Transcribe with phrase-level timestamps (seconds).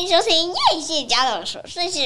[0.00, 2.00] 欢迎收听叶谢家的琐碎事。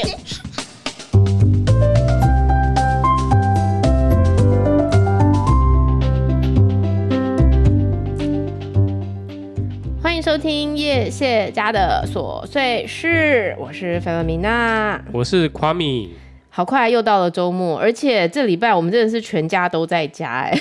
[10.03, 16.17] 欢迎收听叶谢家的琐碎事，我是菲洛米娜，我是夸米。
[16.51, 20.61] 好快又到了周末，而且这礼拜我们真的是全家都在家哎，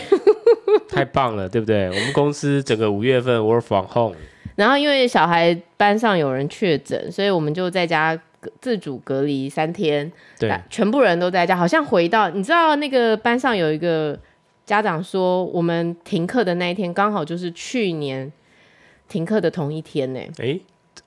[0.88, 1.88] 太棒了，对不对？
[1.88, 4.16] 我们公司整个五月份 work from home。
[4.56, 8.20] 然后因为小孩班上有人确诊，所以我们就在家
[8.62, 10.12] 自主隔离三天。
[10.38, 14.18] 对，全部人都在家，好像回到你知道那个班上有一个
[14.66, 18.32] 家长说，我们停课的那一天刚好就是去年
[19.08, 20.20] 停课的同一天呢。
[20.38, 20.60] 哎，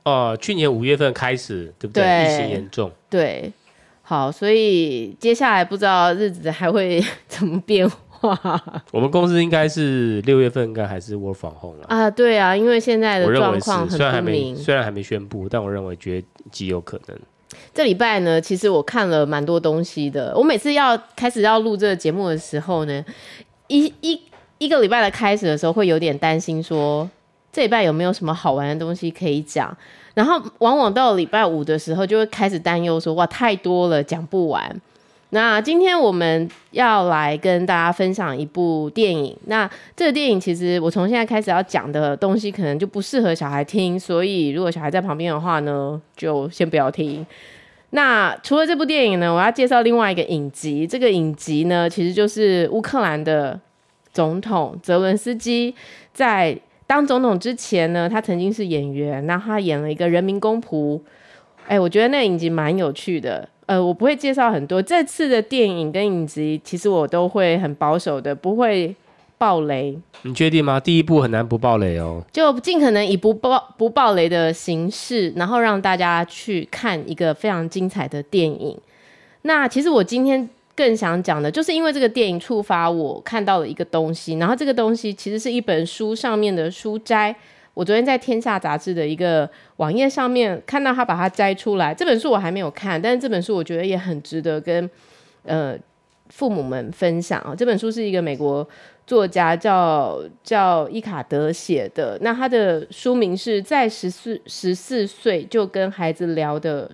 [0.02, 2.02] 哦、呃，去年五月份开始，对不对？
[2.02, 2.90] 对，疫情严重。
[3.08, 3.52] 对，
[4.02, 7.88] 好，所以接下来不知道日子还会 怎么变
[8.34, 8.82] 化。
[8.90, 12.10] 我们公司应该是六月份应该还是 work from home 了啊？
[12.10, 17.18] 对啊，因为现在的状况很不明，虽然还没虽然还没宣布，但我认为觉得极有可能。
[17.72, 20.32] 这礼拜呢，其实我看了蛮多东西的。
[20.36, 23.04] 我每次要开始要录这个节目的时候呢，
[23.68, 24.20] 一一
[24.58, 27.08] 一个礼拜的开始的时候，会有点担心说
[27.52, 29.74] 这礼拜有没有什么好玩的东西可以讲。
[30.14, 34.80] 然后往往到了礼拜五的时候，就会开始担忧说哇，太多了，讲不完。
[35.30, 39.36] 那今天我们要来跟大家分享一部电影。
[39.46, 47.26] 那这个电影其实我从现在开始要讲的东西可能就不适合小孩听，所以如果小孩在旁边的话呢，就先不要听。
[47.90, 50.86] 那除了这部电影呢，我要介绍另外一个影集。
[50.86, 53.58] 这个影集呢，其实就是乌克兰的
[54.12, 55.74] 总统泽伦斯基
[56.12, 61.00] 在当总统之前呢，他曾经是演员，那他演了一个人民公仆。
[61.66, 63.48] 哎，我觉得那影集蛮有趣的。
[63.66, 64.80] 呃，我不会介绍很多。
[64.80, 68.94] 这次的电影跟影集，其实我都会很保守的，不会
[69.38, 69.98] 爆雷。
[70.22, 70.78] 你确定吗？
[70.78, 72.22] 第一部很难不爆雷哦。
[72.32, 78.78] 就尽可能以不爆不爆雷的形式，然后让大家去看一个非常精彩的电影。
[79.42, 87.34] 那其实我今天更想讲的，就是因为这个电影触发我看到了一个东西，然后这个东西其实是一本书上面的书摘。
[87.76, 94.88] 我昨天在《天下》杂志的一个网页上面看到他把它摘出来，这本书我还没有看，但是这本书我觉得也很值得跟
[95.44, 95.76] 呃
[96.30, 97.54] 父母们分享啊。
[97.54, 98.66] 这本书是一个美国
[99.06, 106.90] 作家叫叫伊卡德写的，那他的书名是在十四十四岁就跟孩子聊的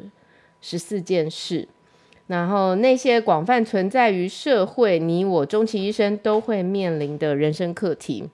[0.60, 1.68] 十四件事，
[2.26, 8.28] 然后那些广泛存在于社会，你我终其一生都会面临的人生课题。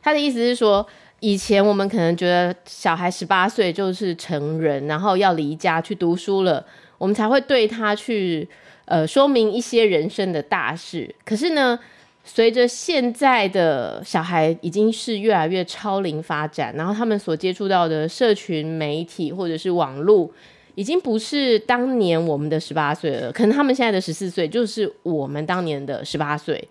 [0.00, 0.86] 他的意思是说。
[1.20, 6.64] 以前我们可能觉得小孩十八岁就是成人，然后要离家去读书了，
[6.96, 8.48] 我们才会对他去
[8.84, 11.12] 呃说明一些人生的大事。
[11.24, 11.76] 可是呢，
[12.22, 20.30] 随着现在的小孩已经是越来越超龄发展，然后他们所接触到的社群媒体或者是网络，
[20.76, 23.32] 已经不是当年我们的十八岁了。
[23.32, 26.68] 可能他们现在的十四岁就是我们当年的十八岁。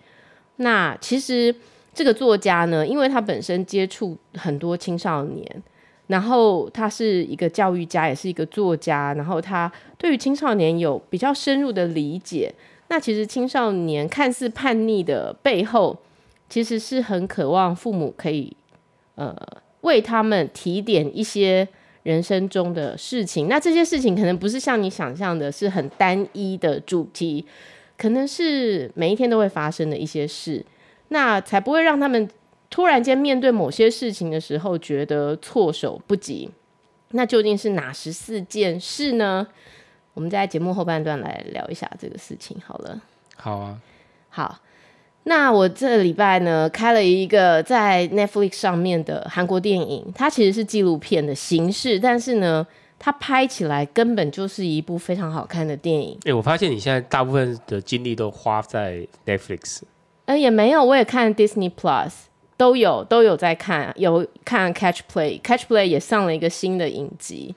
[0.56, 1.54] 那其实。
[1.98, 5.62] 这个作家呢，因为他本身接触很多青少年，
[6.06, 12.54] 然后他是一个教育家，也是一个作家，然后他对于青少年有比较深入的理解。
[12.86, 15.98] 那其实青少年看似叛逆的背后，
[16.48, 18.56] 其实是很渴望父母可以
[19.16, 19.36] 呃
[19.80, 21.66] 为他们提点一些
[22.04, 23.48] 人生中的事情。
[23.48, 27.44] 那这些事情可能不是像你想象的是很单一的主题，
[27.96, 30.64] 可能是每一天都会发生的一些事。
[31.08, 32.28] 那才不会让他们
[32.70, 36.50] 突然间面对某些事情的时候觉得措手不及。
[37.12, 39.46] 那究竟是哪十四件事呢？
[40.14, 43.00] 我们在节目后半段来聊一下这个事情好了。
[43.36, 43.78] 好啊，
[44.28, 44.58] 好。
[45.24, 52.66] 那我这礼拜呢开了一个在 Netflix 上面的韩国电影，它其实是纪录片的形式，但是呢，
[52.98, 56.14] 它拍起来根本就是一部非常好看的电影。
[56.20, 59.82] 哎、欸，我发现你现在大部分的精力都花在 Netflix。
[60.28, 62.12] 呃，也没有，我也看 Disney Plus，
[62.58, 67.54] 都有都有在看，有看 Catch Play，Catch Play 也上了一个新的影集，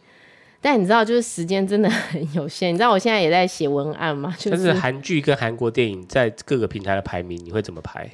[0.62, 2.74] 但你知道，就是时间真的很有限。
[2.74, 4.34] 你知道我现在也在写文案吗？
[4.38, 8.10] 就是，但是韩剧跟韩国电影在各个平台的排名，你会怎么排？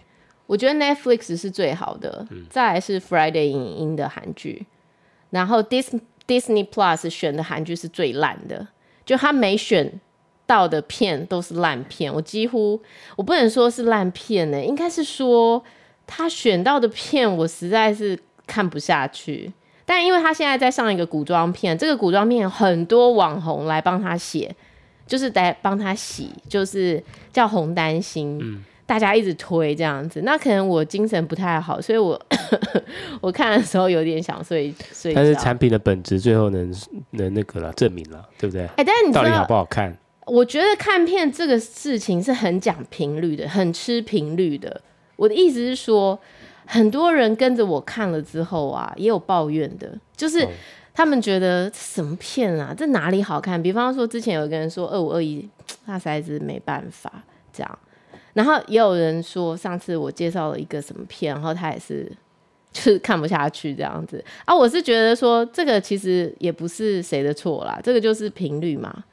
[0.48, 4.66] 我觉得 Netflix 是最好的，嗯、再来是 Friday 影音的韩剧，
[5.30, 8.70] 然后 Dis Disney Plus 选的韩剧是最烂的，
[9.06, 10.02] 就他没选。
[10.48, 12.82] 到的片都是烂片，我几乎
[13.16, 15.64] 我不能说是烂片呢，应该是说
[16.08, 18.18] 他选到的片我实在是
[18.48, 19.54] 看不下去。
[19.86, 24.54] 但因为他现在在上一个古装片，这个古装片很多网红来帮他写，
[25.06, 27.02] 就是来帮他洗，就是
[27.32, 28.38] 叫红丹心。
[28.42, 30.22] 嗯，大家一直推这样子。
[30.26, 32.22] 那可能我精神不太好，所以我
[33.22, 35.14] 我看的时候有点想睡睡。
[35.14, 36.74] 但是产品的本质最后能
[37.12, 38.64] 能那个了证明了，对不对？
[38.64, 39.98] 哎、欸，但是你道到底好不好看？
[40.28, 44.82] 我觉得看片这个事情是很讲频率的，很吃频率的。
[45.16, 46.20] 我的意思是说，
[46.66, 50.46] 很多人跟着我看了之后啊，也有抱怨的，就是
[50.94, 53.62] 他们觉得什么片啊，这哪里好看？
[53.62, 55.48] 比方说，之前有一个人说二五二一
[55.86, 57.80] 那实在是没办法这样，
[58.34, 62.12] 然后也有人说上次我介绍了一个什么片，然后他也是
[62.74, 64.54] 就是看不下去这样子啊。
[64.54, 69.04] 我是觉得说这个其实也不是谁的错啦，这个就是频率嘛。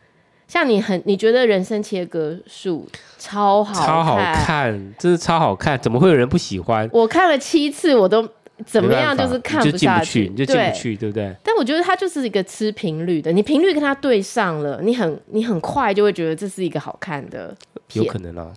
[0.47, 2.87] 像你很，你觉得人生切割术
[3.19, 6.89] 超好看，超好看，真的超好看，怎么会有人不喜欢？
[6.93, 8.29] 我看了七次，我都
[8.65, 11.35] 怎么样，就是看不下去，你就进不去，对不对？
[11.43, 17.57] 但我觉得它就是一个吃频率的，你频率跟它对上了，你很你很快就会觉得这是一个好看的。
[17.95, 18.53] 有可能啊，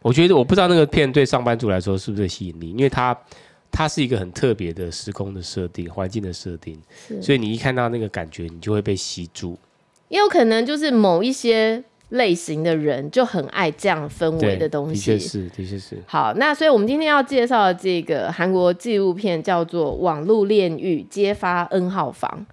[0.00, 3.16] 我觉得我不知道那个片对上班族来说是不是吸引力，因为它
[3.70, 6.80] 它是一个很特别的时空的设定，环境的设定，
[7.20, 9.58] 所以你一看到那个感觉，你就会被吸住。
[10.08, 15.98] 也有可能就是某一些类型的人就很爱这样氛围的东西，的确是，的确是。
[16.06, 22.46] 好，那所以我们今天要介绍的这个韩国纪录片叫做《网络炼狱：揭发 N 号房》。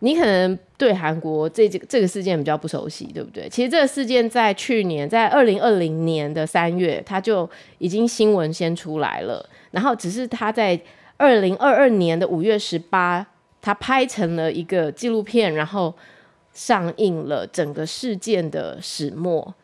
[0.00, 3.48] 你可能对韩国这这个这个事件比较不熟悉，对不对？
[3.48, 7.48] 其实这个事件在去年，在二零二零年的三月，它就
[7.78, 10.78] 已经新闻先出来了，然后只是他在
[11.16, 13.26] 二零二二年的五月十八，
[13.62, 15.94] 他拍成了一个纪录片，然后。
[16.58, 19.54] 上映了整个事件的始末。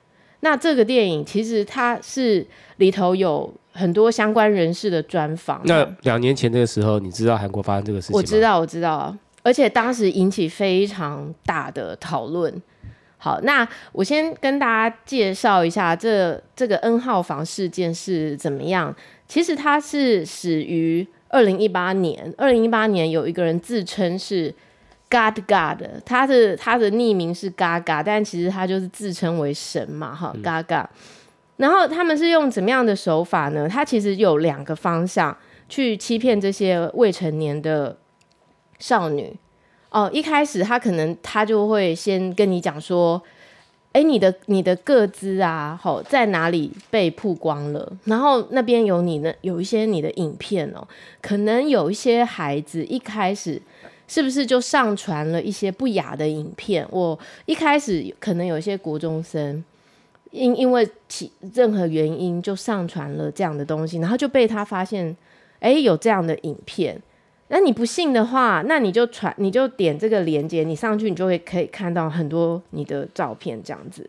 [0.43, 2.47] 那这个电影其实它是
[2.77, 5.61] 里头有很多相关人士的专访。
[5.65, 8.19] 那两年前那个时候，你知道韩国发生这个事情吗？
[8.19, 12.63] 我知道，我知道，而且当时引起非常大的讨论。
[13.19, 18.95] 好，那我先跟大家介绍一下这这个 N 号房事件是怎么样。
[19.27, 24.55] 其实它是始于二零一八年，二零一八年有一个人自称是。
[25.15, 30.85] God God，他的他的匿名是 Gaga，但其实他就是自称为神嘛，哈 Gaga。
[31.59, 33.69] 然后他们是用怎么样的手法呢？
[33.69, 35.37] 他其实有两个方向
[35.69, 37.97] 去欺骗这些未成年的
[38.81, 39.37] 少女。
[39.91, 43.23] 哦，一开始他可能他就会先跟你讲说，
[43.93, 47.97] 哎，你的你的个资啊，好在哪里被曝光了？
[48.07, 50.85] 然后那边有你的有一些你的影片哦，
[51.23, 53.63] 可能有一些孩子一开始。
[54.15, 56.87] 是不是就上传了一些不雅的影片？
[56.89, 59.65] 我一开始可能有一些国中生，
[60.31, 65.17] 因因为其任何原因就上传了这样的东西，然后就被他发现，
[65.59, 66.97] 哎，有这样的影片。
[67.49, 74.09] 那你不信的话，那你就传，你就点这个链接，你上去，你就会可以看到很多你的照片这样子。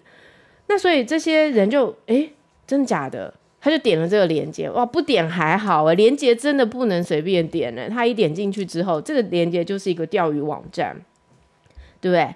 [0.68, 2.30] 那所以这些人就，哎，
[2.68, 3.34] 真的假的？
[3.66, 7.90] 他就点了这个链接，哇，不点还好哎，链接真的不能随便点呢。
[7.90, 10.96] 他一点进去之后，这个链接就是一个钓鱼网站，
[12.00, 12.36] 对不对？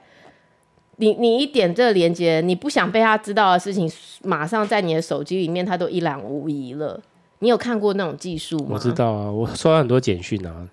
[0.96, 3.88] 你你一点这个链接，你不想被他知道的事情，
[4.24, 7.00] 马上在你的手机里面，他都一览无遗了。
[7.38, 8.70] 你有看过那种技术吗？
[8.72, 10.68] 我知道啊，我收到很多简讯啊。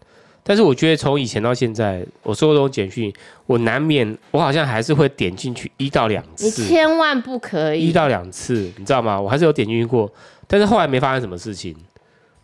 [0.49, 3.13] 但是我觉得从以前到现在，我收到这种简讯，
[3.47, 6.63] 我难免我好像还是会点进去一到两次。
[6.63, 9.21] 你千万不可以一到两次，你知道吗？
[9.21, 10.09] 我还是有点进去过，
[10.47, 11.75] 但是后来没发生什么事情，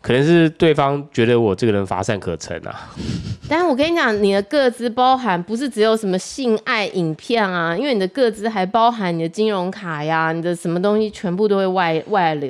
[0.01, 2.93] 可能是对方觉得我这个人乏善可陈啊。
[3.49, 12.49] 但是我跟你讲，你的个资包含不是只有什么性爱影片啊，因为你的个资还包含你的金融卡呀，你的什么东西全部都会外外流，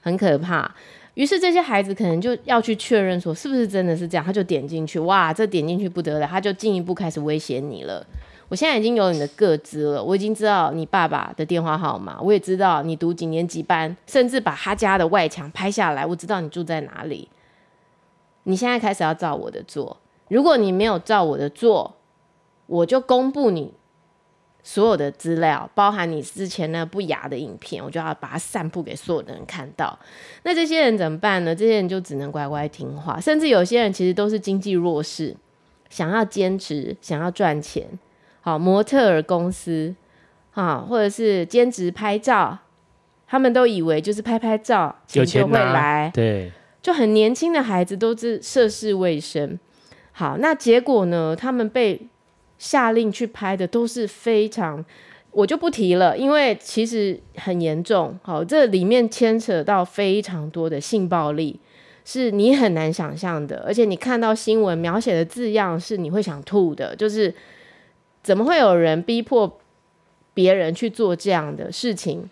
[0.00, 0.70] 很可怕。
[1.14, 8.06] 于是这些孩子可能就要去确认说是不是真的是这样，他就点进去，哇，这点进去不得了，他就进一步开始威胁你了。
[8.48, 17.28] 我现在已经有你的个资了，我已经知道你爸爸的电话号码，我也知道你读几年级班，甚至把他家的外墙拍下来，我知道你住在哪里。
[18.44, 21.96] 你现在开始要照我的做，如果你没有照我的做，
[22.66, 23.74] 我就公布你。
[24.64, 29.98] 所有的资料，包含你之前那不雅的影片，我就要把它散布给所有的人看到。
[30.42, 31.54] 那这些人怎么办呢？
[31.54, 33.18] 这些人就只能乖乖听话。
[33.18, 35.34] 甚至有些人其实都是经济弱势，
[35.88, 37.86] 想要坚持，想要赚钱。
[38.48, 39.94] 好，模特儿公司
[40.54, 42.56] 啊，或者是兼职拍照，
[43.26, 46.10] 他们都以为就是拍拍照，钱就会来。
[46.14, 46.50] 对，
[46.80, 49.60] 就很年轻的孩子都是涉世未深。
[50.12, 51.36] 好，那结果呢？
[51.36, 52.08] 他们被。
[52.56, 54.84] 下令去拍的都是非常，
[55.30, 58.18] 我就不提了，因为其实很严重。
[58.20, 61.60] 好，这里面牵扯到非常多的性暴力，
[62.04, 63.62] 是你很难想象的。
[63.64, 66.96] 而且你看到新闻描写的字样，是你会想吐的。
[66.96, 67.32] 就是
[68.22, 69.58] 怎么会有人逼迫
[70.34, 72.28] 别人去做这样的事情？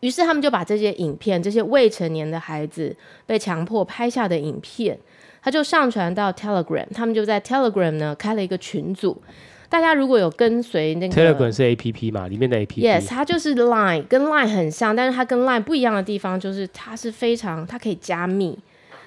[0.00, 4.98] 于是他们就把这些影片，这些未成年的孩子被强迫拍下的影片，
[5.42, 9.22] 他就上传到 Telegram，他们就在 Telegram 呢开了一个群组。
[9.70, 18.58] 大家如果有跟随那个 Telegram 是 A P P 嘛，里面的 A P P，Yes，它就是 Line，跟 Line 很像，但是它跟 Line 不一样的地方就是它是非常，它可以加密，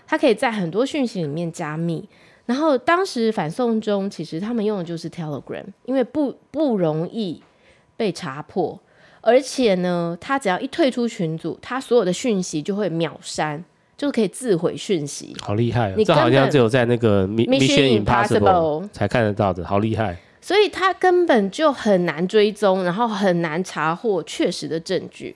[0.08, 2.10] 它可以在很多讯息里面加密。
[2.48, 7.44] 然后当时反送中，其实他们用的就是 Telegram，因为不不容易
[7.96, 8.80] 被查破，
[9.22, 13.64] 而且呢，他只要一退出群组，他所有的讯息就会秒删，
[13.96, 15.36] 就是可以自毁讯息。
[15.42, 15.96] 好厉害哦！
[16.06, 20.18] 这好像只有在那个 Mission Impossible 才看得到的，好厉害。
[20.40, 25.36] 所以他根本就很难追踪，然后很难查获确实的证据。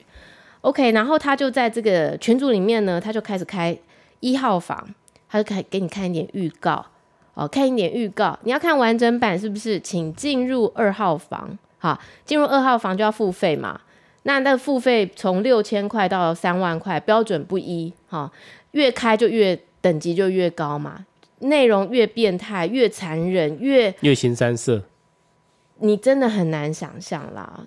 [0.62, 3.76] OK，然后他就在这个群组里面呢，他就开始开
[4.20, 4.94] 一号房，
[5.28, 6.86] 他就开给你看一点预告
[7.34, 8.38] 哦，看一点预告。
[8.42, 9.80] 你要看完整版是不是？
[9.80, 11.58] 请进入二号房。
[11.78, 13.80] 好，进入二号房就要付费嘛？
[14.24, 17.92] 那那付费从六千块到三万块，标准不一。
[18.08, 18.30] 哈，
[18.72, 21.04] 越开就越等级就越高嘛，
[21.40, 24.82] 内容越变态、越残忍、越越腥膻色。
[25.78, 27.64] 你真的很难想象啦，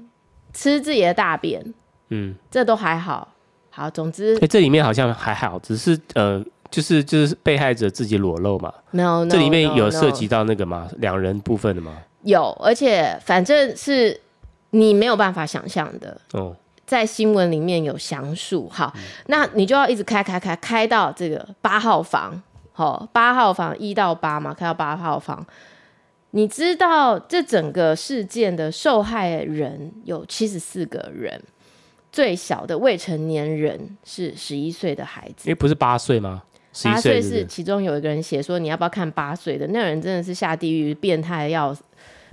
[0.53, 1.62] 吃自己的大便，
[2.07, 3.27] 嗯，这都还好，
[3.69, 6.41] 好，总之，欸、这里面好像还好，只是呃，
[6.72, 10.89] 就是就是被害者自己裸露嘛，no，, no 这里面有涉及到那个吗？
[10.98, 11.98] 两.人部分的吗？
[12.24, 14.19] 有，而且反正是
[14.72, 16.55] 你没有办法想象的哦，
[16.86, 22.41] 在新闻里面有详述，好、嗯，那你就要一直开开开开到这个八号房，
[22.74, 25.45] 好，八号房一到八嘛，开到八号房。
[26.31, 31.41] 你知道这整个事件的受害人有七十四个人，
[32.12, 35.48] 最小的未成年人是十一岁的孩子。
[35.48, 36.43] 因为不是八岁吗？
[36.84, 39.65] 八岁是其中有一个人写说，你要不要看八岁的？
[39.67, 41.75] 那个人真的是下地狱，变态要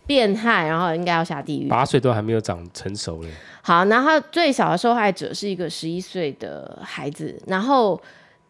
[0.06, 1.68] 变态，然后应该要下地狱。
[1.68, 3.28] 八岁都还没有长成熟嘞。
[3.62, 8.00] 好，然后最小的受害者是一个十一岁的孩子，然后。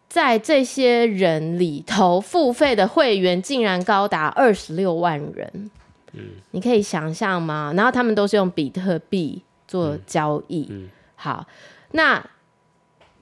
[0.09, 5.71] 在这些人里头，付费的会员竟然高达二十六万人，
[6.11, 6.21] 嗯，
[6.51, 7.73] 你可以想象吗？
[7.75, 10.67] 然后他们都是用比特币做交易。
[10.69, 11.47] 嗯嗯、好，
[11.93, 12.23] 那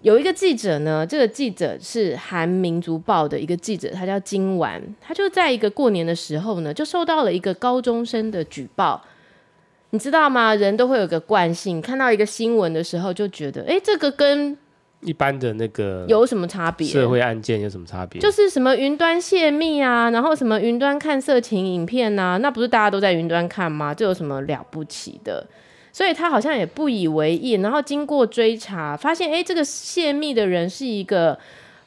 [0.01, 9.01] 有一个记者呢，这个记者是韩民族报的一个记者，他叫金丸，他就在一个过年的时候呢，就受到了一个高中生的举报。
[9.91, 10.55] 你知道吗？
[10.55, 14.57] 人都会有个惯性，看到一个新闻的时候，就觉得，哎，这个跟
[15.01, 16.87] 一般的那个有什么差别？
[16.87, 18.21] 社会案件有什么差别？
[18.21, 23.93] 就是什么云端泄密啊，然后什么云端看色情影片啊，那不是大家都在云端看吗？
[23.93, 25.45] 这有什么了不起的？
[25.91, 27.53] 所以他好像也不以为意。
[27.53, 31.37] 然后经过追查，发现哎，这个泄密的人是一个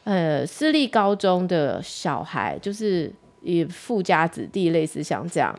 [0.05, 5.59] 呃私立高中的小孩，就是以富家子弟，类似像这样。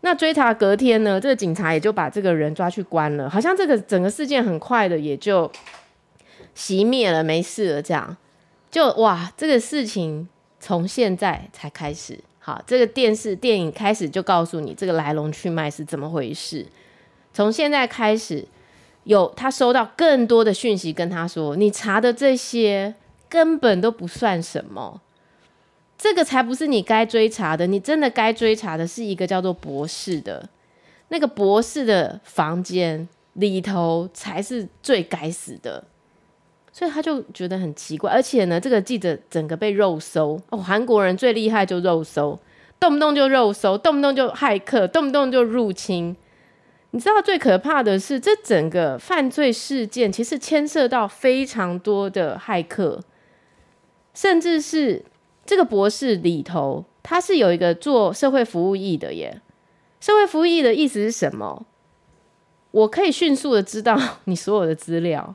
[0.00, 3.28] 那追查隔天呢，这个警察也就把这个人抓去关了。
[3.30, 5.50] 好像这个整个事件很快的也就。
[6.56, 8.16] 熄灭了，没事了，这样
[8.70, 10.28] 就哇，这个事情
[10.60, 16.64] 从现在才开始，好，这个电视电影开始就告诉你这个来龙去脉是怎么回事。
[17.34, 18.46] 从现在开始，
[19.02, 22.94] 有他收到更多的讯息，跟他说，你查的这些
[23.28, 25.00] 根本都不算什么，
[25.98, 30.48] 这个才不是你该追查的，你真的该追查的是一个叫做博士的，
[31.08, 35.82] 那个博士的房间里头才是最该死的。
[36.72, 40.58] 所以他就觉得很奇怪，而且呢，这个记者整个被肉搜哦。
[40.58, 42.38] 韩国人最厉害就肉搜，
[42.80, 46.16] 动不动就肉搜，动不动就骇客，动不动就入侵。
[46.94, 53.00] 你知道最可怕的是，这整个犯罪事件其实牵涉到非常多的骇客，
[54.14, 55.04] 甚至是
[55.44, 59.40] 这个博士里头，他是有一个做社会服务役的耶。
[60.00, 61.66] 社会服务役的意思是什么？
[62.70, 65.34] 我可以迅速的知道你所有的资料。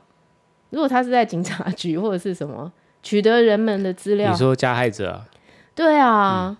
[0.70, 5.28] 如果他是在警察局或者是什么取得人们的资料，你说加害者啊？
[5.74, 6.56] 对啊，嗯、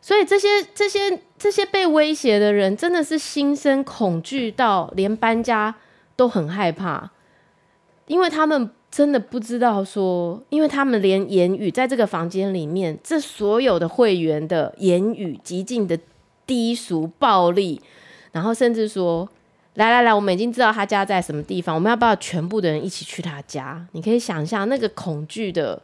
[0.00, 5.74] 所以这些这些这些被威胁的人真的是心生恐惧到连搬家
[6.16, 7.10] 都很害怕，
[8.06, 15.98] 因为他们真的不知道说，因为他们连言语在这个房间里面，这所有的会员的言语极尽的
[16.46, 17.80] 低俗暴力，
[18.32, 19.28] 然后甚至说。
[19.74, 23.86] 来来来，我们已经知道他家在什么地方，我们要不要全部的人一起去他家？
[23.92, 25.80] 你可以想象那个恐惧的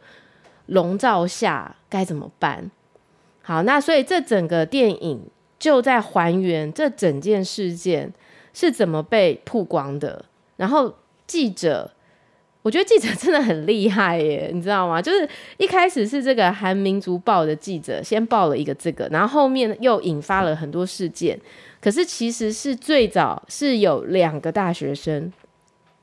[0.65, 2.69] 笼罩下该怎么办？
[3.41, 5.21] 好，那所以这整个电影
[5.65, 8.13] 就在还原这整件事件
[8.53, 10.23] 是怎么被曝光的。
[10.57, 10.93] 然后
[11.25, 11.89] 记者，
[12.61, 15.01] 我觉得记者真的很厉害耶，你知道吗？
[15.01, 21.35] 就是一开始是这个韩民族报的记者先报了一个这个，然后后面又引发了很多事件。
[21.81, 25.33] 可是其实是最早是有两个大学生，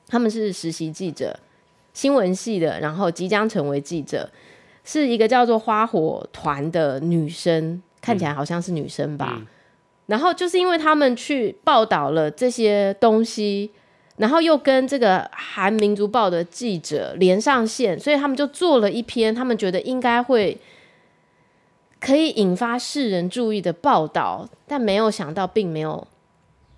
[0.08, 1.38] 他们是实习记者，
[1.94, 4.28] 新闻系的，然后即将成为记者，
[4.82, 9.36] 是一个叫做花火团的女生，看起来好像是女生吧。
[9.36, 9.46] 嗯、
[10.12, 13.70] 然后就是因为他们去报道了这些东西，
[14.18, 20.58] 然后又跟这个《韩民族报》的记者连上线，所以他们就做了一篇他们觉得应该会。
[22.04, 26.04] 可以引发世人注意的报道，但没有想到，并没有，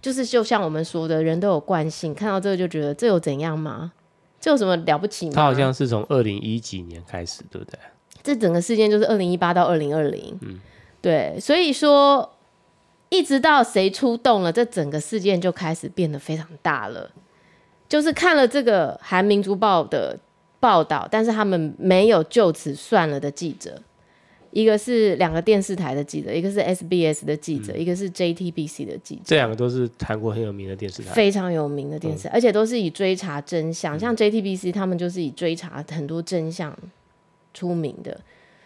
[0.03, 3.93] 就是就像我们说的，人都有惯性，看到这个就觉得这有怎样吗？
[4.39, 5.33] 这有什么了不起吗？
[5.35, 7.79] 他好像是从二零一几年开始，对不对？
[8.23, 10.61] 这整个事件就是二零一八到二零二零，嗯，
[11.01, 12.34] 对，所以说
[13.15, 17.09] 一直到谁出动了，这整个事件就开始变得非常大了。
[17.89, 20.19] 就是看了这个韩民族报的
[20.59, 23.81] 报道，但是他们没有就此算了的记者。
[24.51, 29.23] 一个是两个电视台的记者，一个是 SBS 的记者，嗯、一个是 JTBC 的记者。
[29.25, 33.99] 这两个都是韩国很有名的电视台，非常有名的电视，嗯、而且都是以追查真相。
[33.99, 36.77] 像 JTBC 他们就是以追查很多真相
[37.53, 38.21] 出名的，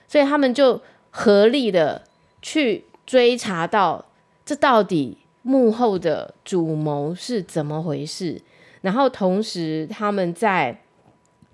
[0.06, 2.02] 所以他们就合力的
[2.42, 4.04] 去追查到
[4.48, 8.40] 这到底幕后的主谋是怎么回事。
[8.80, 10.80] 然后同时他们在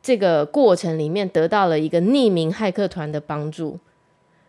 [0.00, 3.80] 这个过程里面得到了一个匿名骇客团的帮助。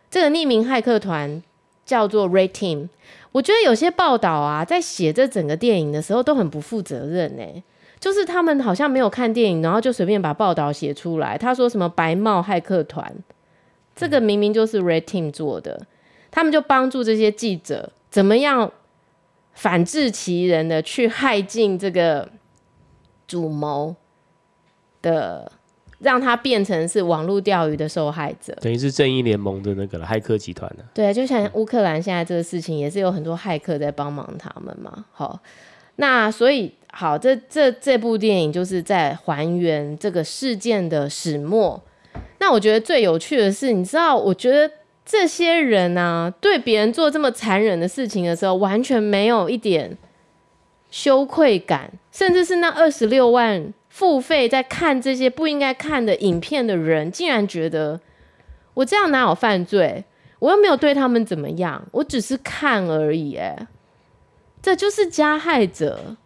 [0.08, 1.42] 这个匿名骇客团
[1.84, 2.88] 叫做 Red Team。
[3.32, 7.42] 我觉得有些报道啊，在写这整个电影的时候都很不负责任呢。
[7.98, 11.36] 就是他们好像没有看电影，然后就随便把报道写出来。
[11.36, 13.12] 他说什么白帽骇客团，
[13.96, 15.84] 这个明明就是 Red Team 做的。
[16.30, 18.72] 他们就帮助这些记者怎么样
[19.52, 22.26] 反制其人的去害进这个
[23.26, 23.94] 主谋
[25.02, 25.52] 的。
[25.98, 30.84] 让他变成是网络钓鱼的受害者，等于是正义联盟的那个骇客集团呢？
[30.92, 35.06] 对，就像乌克兰现在这个事情，也是有很多骇客在帮忙他们嘛。
[35.10, 35.40] 好，
[35.96, 41.82] 那所以好，这这这部电影就是在还原这个事件的始末。
[42.40, 44.70] 那我觉得最有趣的是，你知道，我觉得
[45.06, 49.96] 这些人呢、啊，对别人做这么残忍的事情的时候，完全没有一点
[50.90, 53.72] 羞愧感，甚至是那二十六万。
[53.88, 57.98] 付费在看这些不应该看的影片的人，竟然觉得
[58.74, 60.04] 我这样哪有犯罪？
[60.38, 63.36] 我又没有对他们怎么样，我只是看而已。
[63.36, 63.66] 哎，
[64.60, 66.16] 这就是加害者。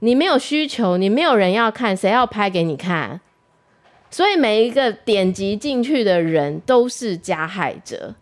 [0.00, 3.18] 你没有需求，你没有人要看，谁要拍给你看？
[4.10, 8.14] 所以每一个点击进去的人都是加害者。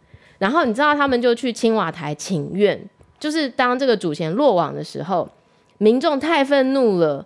[0.43, 2.77] 然后你知道他们就去青瓦台请愿，
[3.21, 5.29] 就是当这个主嫌落网的时候，
[5.79, 7.25] 民众太愤怒了。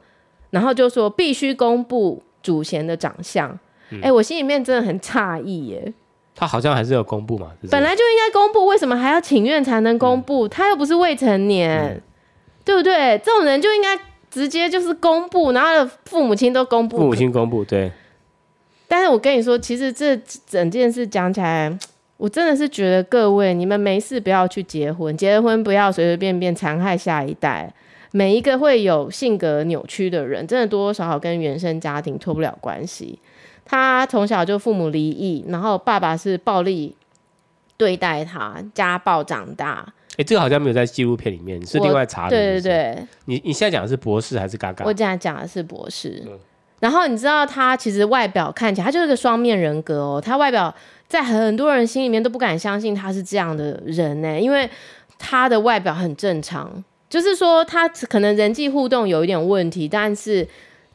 [0.51, 3.59] 然后就说必须公布主嫌的长相，哎、
[3.91, 5.93] 嗯欸，我心里面真的很诧异耶。
[6.35, 10.47] 他好像还是有公布嘛，本来就应该公布，为什么还要请愿才能公布？
[10.47, 12.01] 嗯、他又不是未成年，嗯、
[12.65, 13.19] 对不对？
[13.25, 13.99] 这种人就应该
[14.31, 17.91] 直接就是公布，然后父母亲都公布，父母亲公布对。
[18.87, 21.77] 但是我跟你说，其实这整件事讲起来，
[22.17, 27.73] 我真的是觉得各位你们没事不要去结婚，结了婚不要随随便便残害下一代。
[28.13, 33.19] 每一个会有性格扭曲的人，真的多多少少跟原生家庭脱不了关系。
[33.67, 36.97] 他从小就父母离异，然后爸爸是暴力
[37.77, 39.85] 对待他，家暴长大。
[40.13, 42.31] 哎、欸，这个好像没有在纪录片里面，是另外查的。
[42.31, 44.85] 对对对，你你现在讲的是博士还是嘎嘎？
[44.87, 46.23] 我现在讲的是博士。
[46.27, 46.39] 嗯、
[46.81, 50.23] 然后你知道他其实外表看起来，他就是个双面人格哦。
[50.25, 50.75] 他外表
[51.09, 54.69] 在很多人心里面都不敢相信他是这样的人呢，因为
[55.19, 56.85] 他的外表很正常。
[57.09, 60.47] 就是说，他可能人际互动有一点问题，但是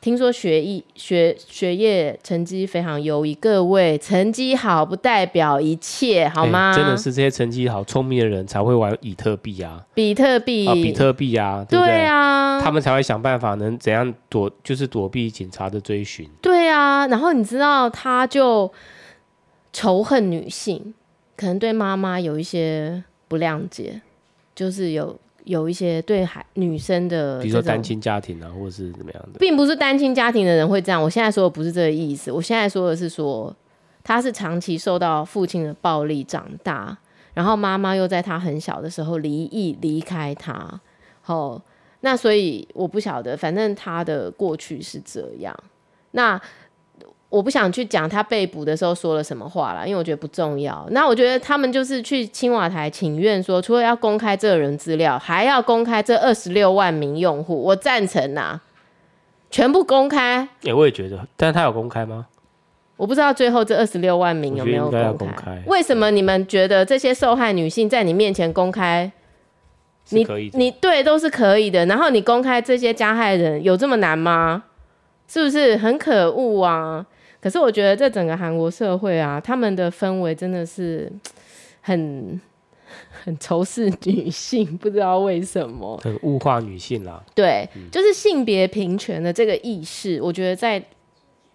[0.01, 3.33] 听说学艺学学业成绩非常优异。
[3.35, 6.73] 各位，成绩好不代表一切，好吗？
[6.73, 11.93] 欸、真的是这些成绩好、聪明的人才会玩比特币啊，比特币啊，比特币啊，对不对？
[11.93, 16.27] 对啊，他们才会想办法能怎样躲，就是躲避警察的追寻。
[16.41, 18.69] 对啊，然后你知道，他就
[19.73, 20.93] 仇恨女性，
[21.35, 24.01] 可能对妈妈有一些不谅解，
[24.55, 25.19] 就是有。
[25.43, 31.01] 有一些对孩女生的，比如说单亲家庭啊，或者是怎么样的，并不是单亲家庭的人会这样。
[31.01, 33.53] 我现在说的不是这个意思，我现在说的是说，
[34.03, 36.95] 他是长期受到父亲的暴力长大，
[37.33, 40.79] 然后妈妈又在他很小的时候离异离开他。
[41.25, 41.59] 哦，
[42.01, 45.57] 那所以我不晓得，反正他的过去是这样。
[46.11, 46.39] 那。
[47.31, 50.85] 我不想去讲他被捕的时候说了什么话了，因为我觉得不重要。
[50.91, 57.55] 那我觉得他们就是去青瓦台请愿说，除了要公开这个人资料，还要公开这二十六万名用户。
[57.63, 58.61] 我赞成呐、啊，
[59.49, 60.39] 全部公开。
[60.39, 62.27] 哎、欸，我也觉得，但是他有公开吗？
[62.97, 65.13] 我不知道最后这二十六万名有没有公开。
[65.13, 69.09] 公开为什么你们觉得这些受害女性在你面前公开，
[70.09, 74.63] 你你对都是可以的，然后你公开这些加害人有这么难吗？
[75.29, 77.05] 是不是很可恶啊？
[77.41, 81.11] 可是我觉得这整个韩国社会啊，他们的氛围真的是
[81.81, 82.39] 很
[83.23, 87.23] 很仇视女性，不知道为什么，很物化女性啦。
[87.33, 90.83] 对，嗯、就是性别平权的这个意识，我觉得在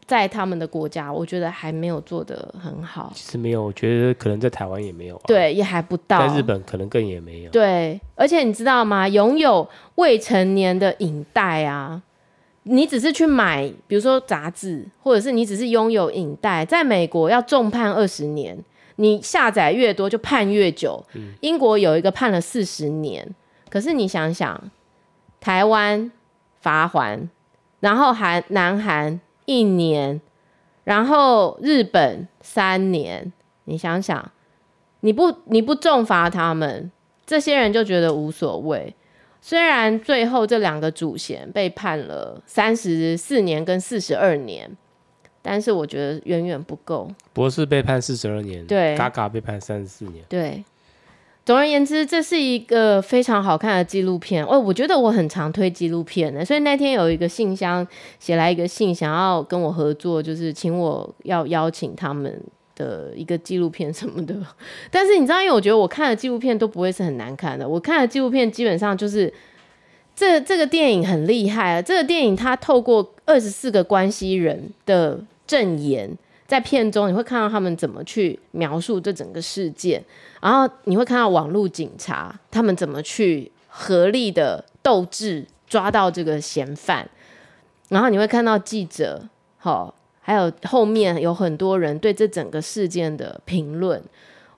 [0.06, 3.12] 在他们的国家，我觉得还没有做得很好。
[3.14, 6.26] 其实没有，我觉得可能在台湾也没有、啊，对，也还不到。
[6.26, 7.50] 在日本可能更也没有。
[7.50, 9.08] 对，而且你知道吗？
[9.08, 12.02] 拥有未成年的影带啊。
[12.68, 18.58] 你只是去买，比如说杂志，或者是你只是拥有影带，在美国要重判二十年，
[18.96, 21.00] 你下载越多就判越久。
[21.14, 23.24] 嗯、英国有一个判了四十年，
[23.70, 24.70] 可是你想想，
[25.38, 26.10] 台湾
[26.60, 27.28] 罚还，
[27.78, 30.20] 然后韩南韩一年，
[30.82, 33.32] 然后日本三年，
[33.66, 34.32] 你想想，
[35.00, 36.90] 你不你不重罚他们，
[37.24, 38.92] 这些人就觉得无所谓。
[39.48, 44.68] 虽然最后这两个主嫌被判了三十四年跟四十二年，
[45.40, 47.08] 但是我觉得远远不够。
[47.32, 50.64] 博士被判四十二年，对，嘎嘎被判三十四年，对。
[51.44, 54.44] 总而言之，这是一个非常好看的纪录片。
[54.44, 57.86] 哦，我觉得我很常推纪录片的，所以那天有一个信箱
[58.18, 62.42] 写来一个信，想要跟我合作，就是请我要邀请他们。
[62.76, 64.36] 的一个纪录片什么的，
[64.92, 67.68] 但是你知道，因为我觉得我看的纪录片都不会是很难看的。
[67.68, 69.32] 我看的纪录片基本上就是
[70.14, 71.82] 这这个电影很厉害啊！
[71.82, 80.04] 这个电影它透过二十四个关系人的证言，在片中你会看到他们怎么去描述这整个事件，
[80.40, 87.08] 然后你会看到网络警察他们怎么去合力的斗智抓到这个嫌犯，
[87.88, 89.94] 然后你会看到记者，好。
[90.26, 94.02] 还有后面有很多人对这整个事件的评论，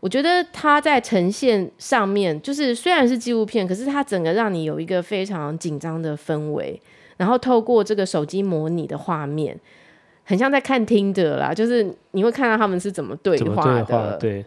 [0.01, 6.81] 我觉得他在呈现上面，就是虽然是纪录片，可是他整个让你有一个非常紧张的氛围，
[7.19, 9.61] 然后透过这个手机模拟的画面，
[10.25, 14.17] 很像在看听的啦，就是你会看到他们是怎么对话的。
[14.17, 14.43] 对，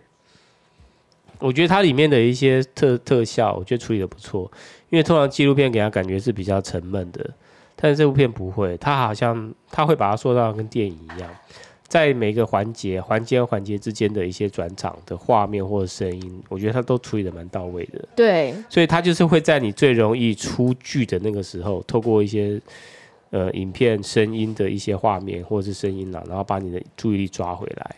[1.38, 4.52] 我觉得它里面的一些特特效，我觉得处理的不错，
[4.90, 7.30] 因为通常纪录片给他感觉是比较沉闷的。
[7.82, 11.28] 但是这部片不会，它好像它会把它塑造跟电影一样，
[11.88, 18.08] 在每个环节、环节和环节之间的一些转场的画面或者声音，我觉得它都处理的蛮到位的。
[18.16, 22.62] 对，所以它就是会在你最容易出剧的那个时候，透过一些
[23.32, 27.96] 呃影片、声音的一些画面或者是声音啦，然后把你的注意力抓回来。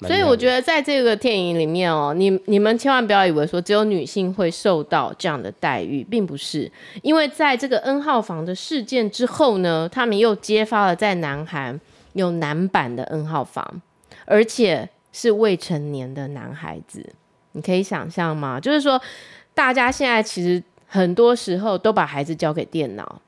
[0.00, 6.70] 所以我觉得在这个电影里面哦，你你们千万不要以为说只有女性会受到这样的待遇，并不是，
[7.02, 11.80] 因为在这个 N 号房的事件之后呢，他们又揭发了在南韩
[12.12, 13.82] 有男版的 N 号房，
[14.24, 17.12] 而且是未成年的男孩子，
[17.52, 18.60] 你可以想象吗？
[18.60, 19.00] 就是说，
[19.54, 23.20] 大家现在其实很多时候都把孩子交给电脑，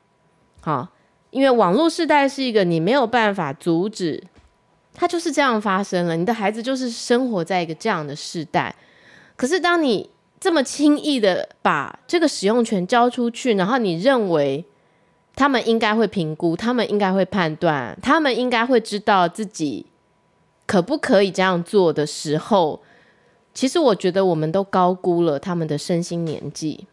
[0.61, 0.89] 好，
[1.31, 4.23] 因为网络世代是一个你没有办法阻止。
[4.99, 8.75] 它就是这样发生了，你的孩子就是生活在一个这样的时代。
[9.37, 10.09] 可是当你
[10.41, 14.65] 这么轻易的把这个使用权交出去，然后你认为
[15.35, 19.85] 他们应该会评估，他们应该会判断，他们应该会知道自己
[20.65, 22.83] 可不可以这样做的时候，
[23.53, 26.87] 其实我觉得我们都高估了他们的身心年纪。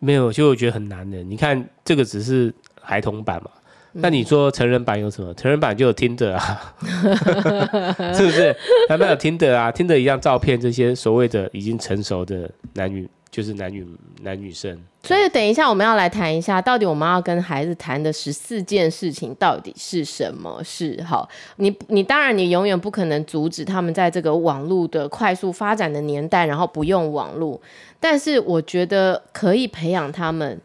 [0.00, 1.22] 没有，其实我觉得很难的。
[1.22, 3.50] 你看，这个只是孩童版嘛。
[3.92, 5.34] 那你说成人版有什么？
[5.34, 6.74] 成人版就有 Tinder 啊，
[8.14, 8.54] 是不是？
[8.88, 13.84] 还没有 Tinder 啊，Tinder 一样照片这些所谓的已经成熟的男女，就是男女
[14.22, 14.80] 男女生。
[15.02, 21.02] 所以等一下我们要来谈一下，到底我们要跟孩子谈的十四件事情到底是什么事？
[21.02, 27.60] 好，你你当然你永远不可能阻止他们在这个网络的快速发展的年代，然后不用网络，
[27.98, 30.60] 但是我觉得可以培养他们。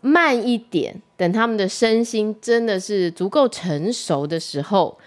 [0.00, 4.98] 慢一点，等他们的身心真的是足够成熟的时候，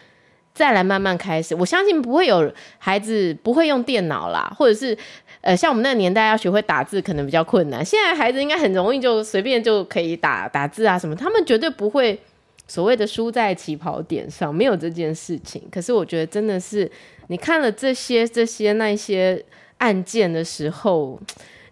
[0.54, 1.56] 再来慢慢开始。
[1.56, 4.98] 我相信不会有孩子不会用电脑啦，或者是
[5.42, 7.84] 呃，像我们那个年代要学会打字可能比较困难。
[7.84, 12.20] 现在孩子应该很容易就随便就可以打打字啊什么，他们绝对不会
[12.68, 15.62] 所谓的输在起跑点上，没有这件事情。
[15.72, 16.90] 可是我觉得真的是，
[17.28, 19.44] 你看了这些这些那些
[19.80, 21.20] 案件的时候，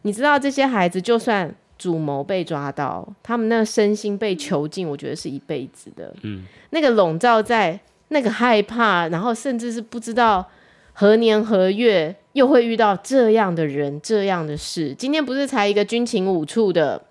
[0.01, 1.53] 你知道这些孩子就算。
[1.81, 6.13] 主谋被抓到，他们那身心被囚禁，我觉得是一辈子的。
[6.21, 10.45] 嗯，那个笼罩在那个害怕，然后甚至是不知道
[10.93, 14.93] 何年何月又会遇到这样的人、这样的事。
[14.93, 17.01] 今天不是才一个军情五处的，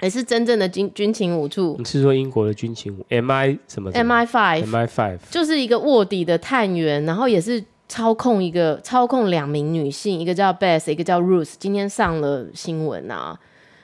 [0.00, 1.74] 也是真正的军军情五处。
[1.80, 11.54] 你是说英国的军情五？MI 什么？MI five，MI five 就是一个卧底的探员，然后也是操控一个操控两名女性，一个叫 Beth，一个叫 Ruth。
[11.58, 13.36] 今天上了新闻啊。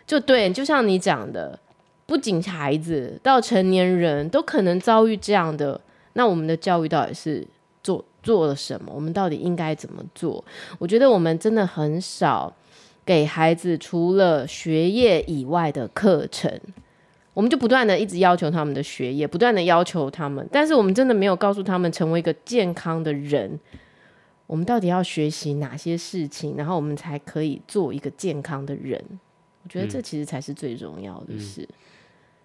[0.09, 1.57] 就对，就像你讲的，
[2.07, 5.79] 不仅孩子到成年人都可能遭遇这样的，
[6.14, 7.47] 那我们的教育到底是
[7.83, 8.90] 做做了什么？
[8.94, 10.42] 我们到底应该怎么做？
[10.79, 12.51] 我觉得我们真的很少
[13.05, 16.51] 给孩子除了学业以外的课程，
[17.35, 23.61] 我们就不断的一直要求他们的学业，不断的要求他们，但是我们真的没有告诉他们成为一个健康的人，
[24.47, 29.05] 我们到底要学习哪些事情，然后我们才可以做一个健康的人？
[29.68, 31.61] 我觉得这其实才是最重要的事。
[31.61, 31.74] 嗯、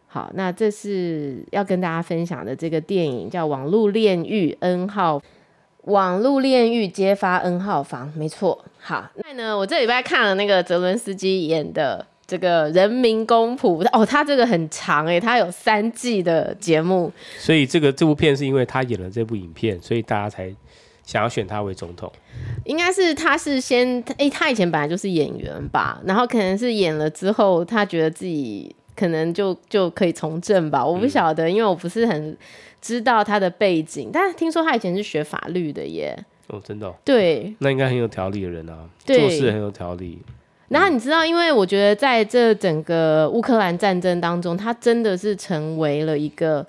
[0.07, 5.19] 好，那这是要跟大家分享的这个电影叫《网络炼狱 N 号》，
[5.83, 8.65] 网络炼狱揭发 N 号房，没错。
[8.77, 17.09] 好，那呢，我这礼拜看了那个泽伦斯基演的这个《人民公仆》，哦，他这个很长诶，他有三季的节目。
[17.38, 20.53] 所以这个这部片是因为他演了这部影片，所以大家才。
[21.05, 22.09] 想要选他为总统，
[22.63, 32.37] 应该是他是先诶、欸，他以前本来就是演员吧，然后可能是演了之后，他觉得自己可能就就可以从政吧，我不晓得，嗯、因为我不是很
[32.81, 36.17] 知道他的背景，但是听说他以前是学法律的耶。
[36.47, 36.95] 哦，真的、哦？
[37.03, 40.19] 对，那应该很有条理的人啊，做事很有条理。
[40.69, 46.65] 然后你知道，因为我觉得在这整个乌克兰战争当中，他真的是成为了一个。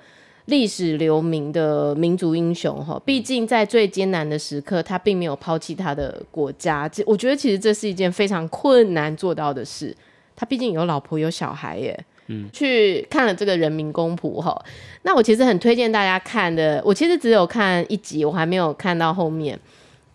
[0.46, 6.86] 历史留名的民族英雄哈，毕竟在最艰难的时刻，他并没有抛弃他的国家。
[6.88, 9.96] 这我觉得其实这是一件非常困难做到的事。
[10.36, 12.04] 他毕竟有老婆有小孩耶。
[12.26, 14.58] 嗯，去看了这个人民公仆哈，
[15.02, 16.82] 那我其实很推荐大家看的。
[16.84, 19.58] 我其实只有看一集，我还没有看到后面。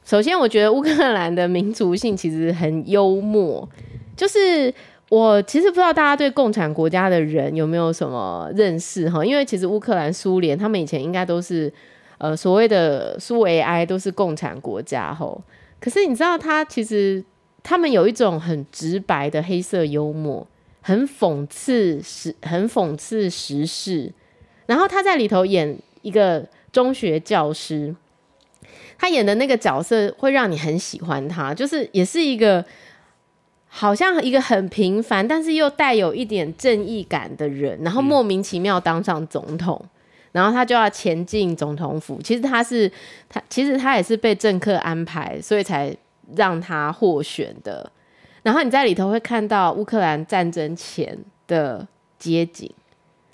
[0.04, 3.68] 首先，我觉得乌克兰的民族性其实很幽默，
[4.16, 4.74] 就是。
[5.10, 9.26] 我其实不知道大家对共产国家的人有没有什么认识哈？
[9.26, 11.72] 因为其实乌克兰、苏联他们以前应该都是
[12.20, 15.42] 呃所谓的苏维埃都是共产国家吼。
[15.80, 17.24] 可是你知道他其实
[17.64, 20.48] 他们有一种很直白的黑色幽默，
[20.82, 24.14] 很讽刺时很讽刺时事。
[24.68, 27.96] 然后他在里头演一个中学教师，
[29.00, 32.64] 他演的那个角色会让你很喜欢他，就是也是一个。
[33.72, 39.90] 好像一个很平凡，但是又带有一点正义感的人，然后莫名其妙当上总统，嗯、
[40.32, 42.20] 然后他就要前进总统府。
[42.24, 42.92] 其实他是
[43.30, 45.96] 他，其实他也是被政客安排，所以才
[46.36, 47.90] 让他获选的。
[48.42, 52.70] 然后你在里头会看到乌克兰战争前的街景，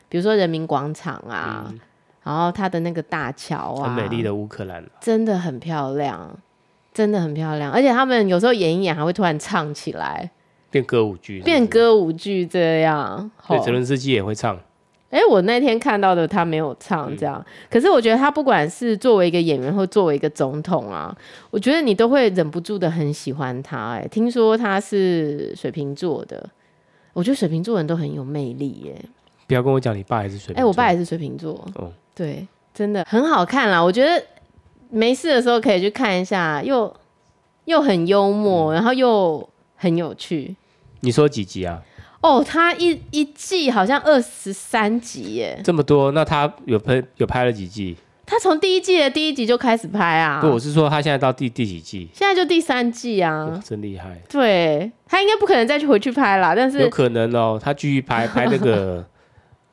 [0.09, 1.79] 比如说人民广场啊，嗯、
[2.23, 6.37] 然后他的那个大桥啊，很美丽的乌克兰，真的很漂亮。
[6.95, 10.31] 真的很漂亮，而且他们有时候演一演还会突然唱起来，
[10.71, 13.29] 变歌舞剧，变歌舞剧这样。
[13.49, 14.57] 对，泽伦斯基也会唱。
[15.09, 21.13] 哎、欸，我那天看到的他没有唱这样，嗯、可是我觉得他不管是作为一个演员或作为一个总统啊，
[21.51, 23.95] 我觉得你都会忍不住的很喜欢他。
[23.95, 26.49] 哎，听说他是水瓶座的，
[27.11, 28.95] 我觉得水瓶座人都很有魅力耶。
[29.47, 31.53] 不要跟我讲你爸也是水瓶座，哎、欸，我爸也是水瓶座。
[31.75, 34.23] 哦，对，真的很好看啦，我觉得。
[34.89, 36.93] 没事的时候可以去看一下，又
[37.65, 40.55] 又很幽默，然后又很有趣。
[41.01, 41.81] 你说几集啊？
[42.21, 46.11] 哦，他一一季好像二十三集耶，这么多？
[46.11, 47.95] 那他有拍有拍了几季？
[48.25, 50.41] 他从第一季的第一集就开始拍啊？
[50.41, 52.09] 不，我是说他现在到第第几季？
[52.13, 54.19] 现在就第三季啊，真厉害。
[54.27, 59.05] 对，他应该不可能再去回去拍了，但是有可能哦，他继续拍拍那个。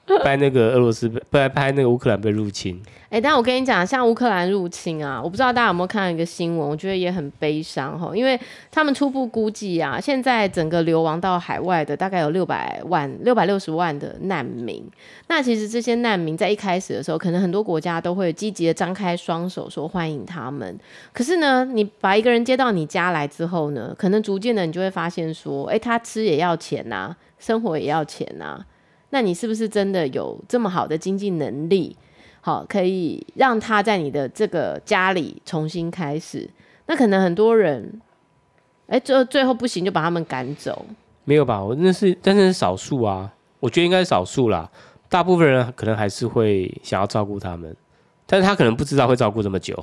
[0.22, 2.80] 拍那个俄罗斯被不拍那个乌克兰被入侵。
[3.08, 14.82] 哎、但我跟你讲，像乌克兰入侵啊，我不知道大家有没有看到一个新闻，我觉得也很悲伤哈，因为他们初步估计啊，现在整个流亡到海外的大概有六百万、六百六十万的难民。
[15.28, 20.78] 那其实这些难民在一开始的时候，可能很多国家都会积极的张开双手说欢迎他们。
[21.12, 28.64] 可是呢，你把一个人接到你家来之后呢，可能逐渐的你就会发现说，哎、他吃也要钱呐、生活也要钱呐、
[29.12, 31.94] 那你是不是真的有这么好的经济能力，
[32.40, 36.48] 好，可以让他在你的这个家里重新开始？
[36.86, 38.00] 那可能很多人，
[38.86, 40.86] 哎、最后最后不行就把他们赶走。
[41.24, 41.62] 没有吧？
[41.62, 43.30] 我那是，但是是少数啊。
[43.60, 44.68] 我觉得应该是少数啦，
[45.10, 47.76] 大部分人可能还是会想要照顾他们。
[48.24, 49.76] 但是他可能不知道会照顾这么久，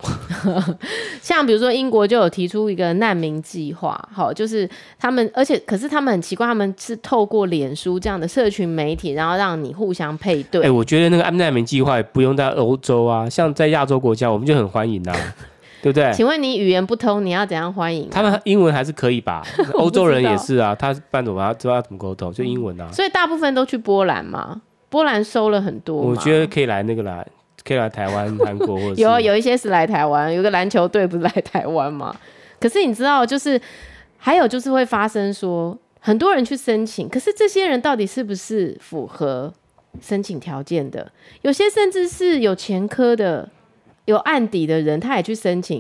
[1.21, 10.61] 像比如说英国就有提出一个难民计划，好，就是他们，而且可是他们很奇怪，他们是透过脸书这样的社群媒体，然后让你互相配对。
[10.61, 15.15] 哎、欸，我觉得那个难民计划不用在欧洲啊，像在亚洲国家，我们就很欢迎啊，
[15.83, 16.11] 对不对？
[16.13, 18.09] 请问你语言不通，你要怎样欢迎、啊？
[18.09, 19.45] 他们英文还是可以吧？
[19.75, 22.33] 欧洲人也是啊，他办怎么知道怎么沟通？
[22.33, 22.93] 就英文啊、嗯。
[22.93, 25.97] 所以大部分都去波兰嘛，波兰收了很多。
[25.97, 27.27] 我觉得可以来那个来。
[27.69, 32.15] 可以来台湾、韩国或者，有有一些是来台湾，有个篮球队不是来台湾吗？
[32.59, 33.61] 可是你知道，就是
[34.17, 39.53] 还有就是会发生说，很多人去申请，可是这些人到底是不是符合
[40.01, 41.11] 申请条件的，
[41.43, 43.47] 有些甚至是有前科的、
[44.05, 45.79] 有案底的人，他也去申请。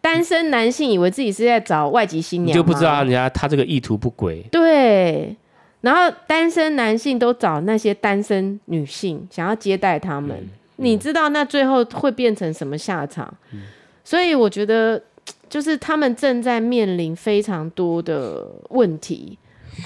[0.00, 4.42] 单身男性以为自己是在找外籍新娘，你就不知道人家他这个意图不轨。
[4.50, 5.36] 对，
[5.82, 10.48] 然后单身男性都找那些单身女性，想要接待他们。
[10.80, 13.32] 你知道那最后会变成什么下场？
[13.52, 13.62] 嗯、
[14.02, 15.00] 所以我觉得，
[15.48, 19.38] 就是他们正在面临非常多的问题。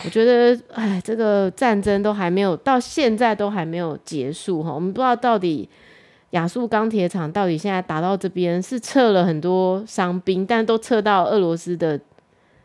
[0.05, 4.73] 我觉得，哎，这个战争都还没有到现在都还没有结束哈。
[4.73, 5.69] 我们不知道到底。
[6.31, 11.97] 亚速钢铁厂到底现在打到这边是撤了很多伤兵，但都撤到俄罗斯的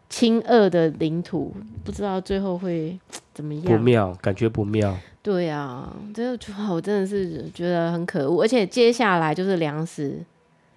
[0.10, 2.98] 亲俄的领土，不知道最后会
[3.34, 3.64] 怎么样？
[3.64, 4.98] 不妙，感觉不妙。
[5.22, 6.38] 对啊，这个
[6.72, 10.20] 我真的是觉得很可恶，而且接下来就是粮食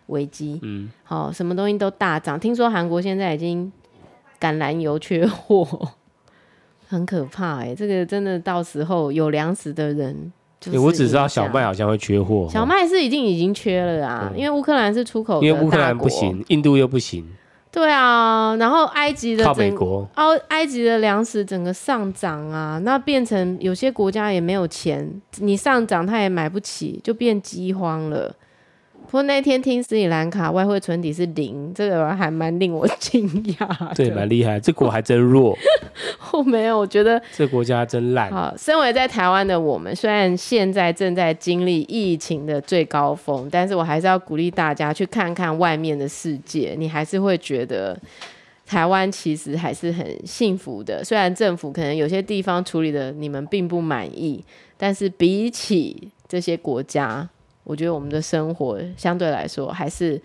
[0.06, 2.38] 危机，嗯，好，什么东西都大涨。
[2.38, 3.72] 听说韩国现在已经
[4.38, 5.66] 橄榄油缺货，
[6.86, 10.32] 很可怕哎、欸，这个真的到时候有粮食的人。
[10.70, 17.28] 欸、我只知道小麦好像会缺货，小麦是已经已经缺了啊，嗯、因为乌克兰是出口，因为乌克兰不行，印度又不行。
[17.72, 28.30] 对啊，然后埃及的靠美国，哦，埃及的粮食整个上涨啊，那变成有些国家也没有钱，你上涨他也买不起，就变饥荒了。
[29.06, 33.94] 不过那天听斯里兰卡外汇存底是零，这个还蛮令我惊讶。
[33.94, 35.54] 对，蛮厉害，这国还真弱。
[36.32, 38.30] 我没有，我觉得这国家真烂。
[38.30, 47.94] 好，身为在台湾的我们，虽然现在正在经历疫情的最高峰，但是我还是要鼓励大家去看看外面的世界，你还是会觉得
[48.64, 51.04] 台湾其实还是很幸福的。
[51.04, 54.42] 虽然政府可能有些地方处理的你们并不满意，
[54.78, 57.28] 但是比起这些国家。
[57.64, 60.20] 我觉得我们的生活相对来说还是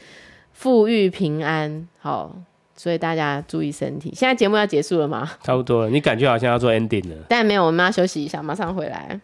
[0.53, 2.35] 富裕平安，好，
[2.75, 4.11] 所以大家注意身体。
[4.15, 5.29] 现在节目要结束了吗？
[5.43, 7.25] 差不多了，你感觉好像要做 ending 了。
[7.29, 9.19] 但没有，我们要休息一下，马上回来。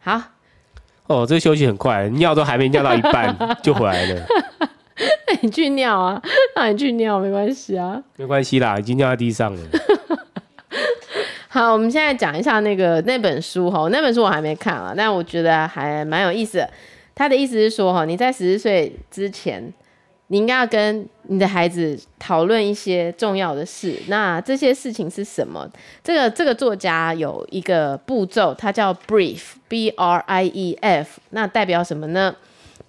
[0.00, 0.35] 好。
[1.06, 4.26] 哦，这个休息很快，尿都还没尿到一半 就回来了。
[5.28, 6.20] 那你去尿啊，
[6.56, 9.60] 那你去尿没关系啊，没关系啦，已经尿在地上了。
[11.48, 16.70] 好，我们现在讲一下那个那本书哈，那本书我还没看啊，但我觉得还蛮有意思的。
[17.14, 19.72] 他的意思是说哈，你在十四岁之前。
[20.28, 23.96] 你应该要跟你的孩子讨论一些重要的事。
[24.08, 25.70] 那这些事情是什么？
[26.02, 31.20] 这个这个作家有一个步骤，它叫 brief，b r i e f。
[31.30, 32.34] 那代表什么呢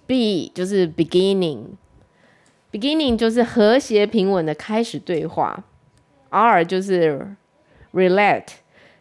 [0.06, 5.62] ？b 就是 beginning，beginning 就是和谐平稳的开始对话。
[6.30, 7.36] r 就是
[7.92, 8.48] relate，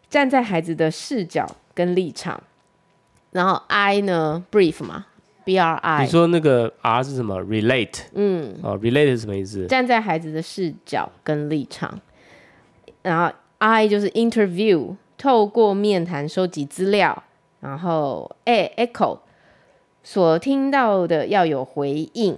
[0.09, 2.43] 站在孩子的视角跟立场。
[3.31, 5.07] 然后 i 呢，brief 嘛。
[5.47, 9.65] B R I，你说那个 R 是什么？Relate，嗯，哦，Relate 是什么意思？
[9.67, 12.01] 站在孩子的视角跟立场。
[13.01, 17.23] 然后 I 就是 Interview，透过面谈收集资料。
[17.61, 19.19] 然后 A，Echo，
[20.03, 22.37] 所听到的要有回应。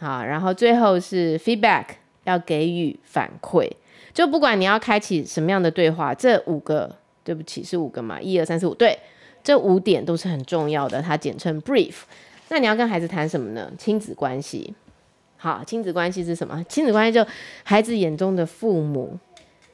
[0.00, 1.84] 好，然后最后是 Feedback，
[2.24, 3.70] 要给予反馈。
[4.12, 8.20] 就不管你要开启什么样的对话，这五个，对不起，是五个嘛？
[8.20, 8.98] 一二三四五，对。
[9.46, 11.94] 这五点都是很重要的，它简称 brief。
[12.48, 13.70] 那你要跟孩子谈什么呢？
[13.78, 14.74] 亲子关系。
[15.36, 16.60] 好，亲子关系是什么？
[16.64, 17.24] 亲子关系就
[17.62, 19.16] 孩子眼中的父母，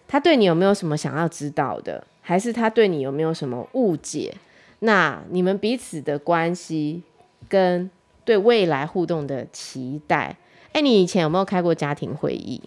[0.07, 2.07] 他对你有没有什么想要知道的？
[2.21, 4.35] 还是他对你有没有什么误解？
[4.81, 7.03] 那你们彼此的关系
[7.49, 7.91] 跟
[8.27, 10.37] 对未来互动的期待。
[10.75, 12.61] 哎，你以前有没有开过家庭会议？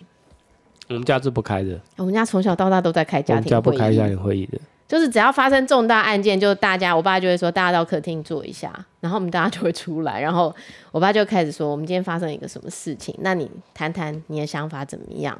[0.87, 1.79] 我们家是不开的。
[1.97, 3.53] 我们家从小到大都在开家庭会议。
[3.53, 4.59] 我们家不开家庭会议的。
[4.87, 10.55] 就是只要发生重大案件，就大家，我爸就会说，大家到客厅坐一下，然后我们大家就会出来，然后
[10.91, 15.35] 我爸就开始说，我们今天发生一个什么事情，那你谈谈你的想法怎么样，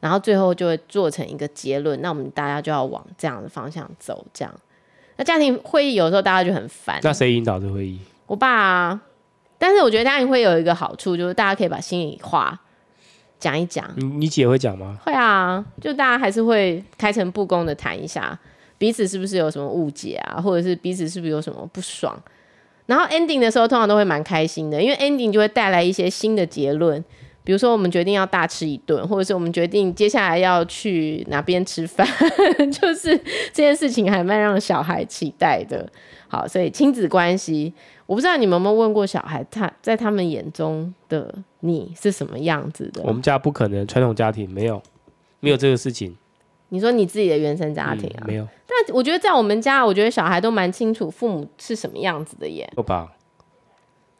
[0.00, 4.54] 然后最后就会做成一个结论，那我们大家就要往这样的方向走，这样。
[5.16, 8.00] 那家庭会议有时候大家就很烦，那谁引导这会议？
[8.26, 9.00] 我爸啊，
[9.58, 12.58] 但是我觉得家庭会有一个好处，就是大家可以把心里话
[13.38, 13.84] 讲一讲。
[13.96, 14.96] 你你姐会讲吗？
[15.04, 18.38] 会啊，就大家还是会开诚布公的谈一下。
[18.78, 20.40] 彼此是不是有什么误解啊？
[20.40, 22.16] 或者是彼此是不是有什么不爽？
[22.86, 27.04] 然后 ending 的时候通常都会蛮开心的，因为 ending 就会带来一些新的结论。
[27.44, 32.06] 比如说我们决定要大吃一顿，或者是我们决定接下来要去哪边吃饭，
[32.70, 35.90] 就是这件事情还蛮让小孩期待的。
[36.28, 37.72] 好，所以亲子关系，
[38.04, 43.02] 我不知道你们有没有问过小孩，他在他们眼中的你是什么样子的？
[43.04, 44.82] 我们家不可能，传统家庭没有
[45.40, 46.14] 没有这个事情。
[46.70, 48.20] 你说你自己的原生家庭啊？
[48.22, 48.46] 嗯、没有。
[48.66, 52.70] 但我觉得在我们家，我觉得小孩都蛮清楚父母是什么样子的耶。
[52.76, 53.12] 有吧？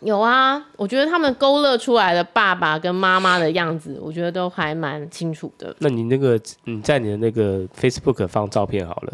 [0.00, 5.74] 有啊，我觉得他们勾勒出来的爸爸跟妈妈的样子，我觉得都还蛮清楚的。
[5.80, 9.12] 那你那个你在你的那个 Facebook 放照片好了。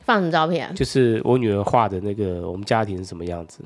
[0.00, 0.72] 放什么照片啊？
[0.74, 3.60] 就是我女儿画的那个我们家庭是什么样子？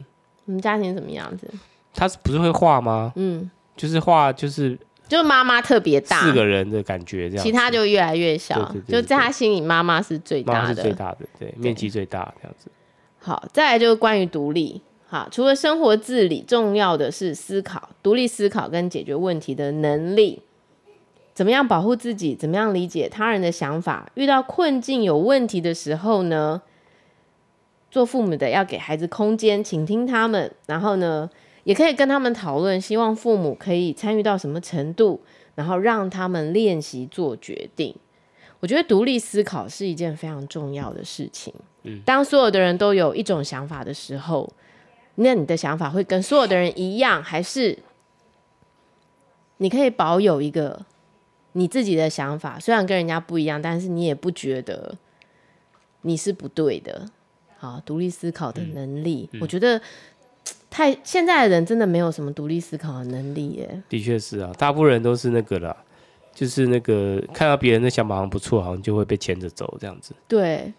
[0.46, 1.48] 我们家庭是什么样子？
[1.94, 3.12] 她是不是会画吗？
[3.14, 4.76] 嗯，就是画，就是
[5.10, 8.54] 就是妈妈特别大，四个人的感觉这样，其他就越来越小。
[8.54, 12.70] 对对对对，就在他心里，妈妈是最大的，妈妈是最大的，对，面积最大这样子。
[13.18, 14.80] 好，再来就是关于独立。
[15.08, 20.40] 好，除了生活自理，重要的是思考，独立思考跟解决问题的能力。
[21.34, 22.34] 怎么样保护自己？
[22.36, 24.10] 怎么样理解他人的想法？
[24.14, 26.62] 遇到困境、有问题的时候呢？
[27.90, 31.28] 做父母的要给孩子空间，倾听他们，然后呢，
[31.70, 35.20] 也可以跟他们讨论，希望父母可以参与到什么程度，
[35.54, 37.94] 然后让他们练习做决定。
[38.58, 41.54] 我觉得独立思考是一件非常重要的事情。
[41.84, 44.52] 嗯，当所有的人都有一种想法的时候，
[45.14, 47.78] 那你的想法会跟所有的人一样，还是
[49.58, 50.84] 你可以保有一个？
[51.52, 54.96] 你自己的想法虽然跟人家不一样，但是你也不觉得
[56.02, 57.06] 你是不对的。
[57.58, 59.80] 好，独立思考的能力，嗯嗯、我觉得
[60.70, 63.82] 太现在的人真的没有什么独立思考的能力耶。
[63.88, 65.76] 的确是啊，大部分人都是那个啦，
[66.32, 70.14] 就是那个看到别人的想法好像不错，好像就会被牵着走这样子。
[70.28, 70.72] 对，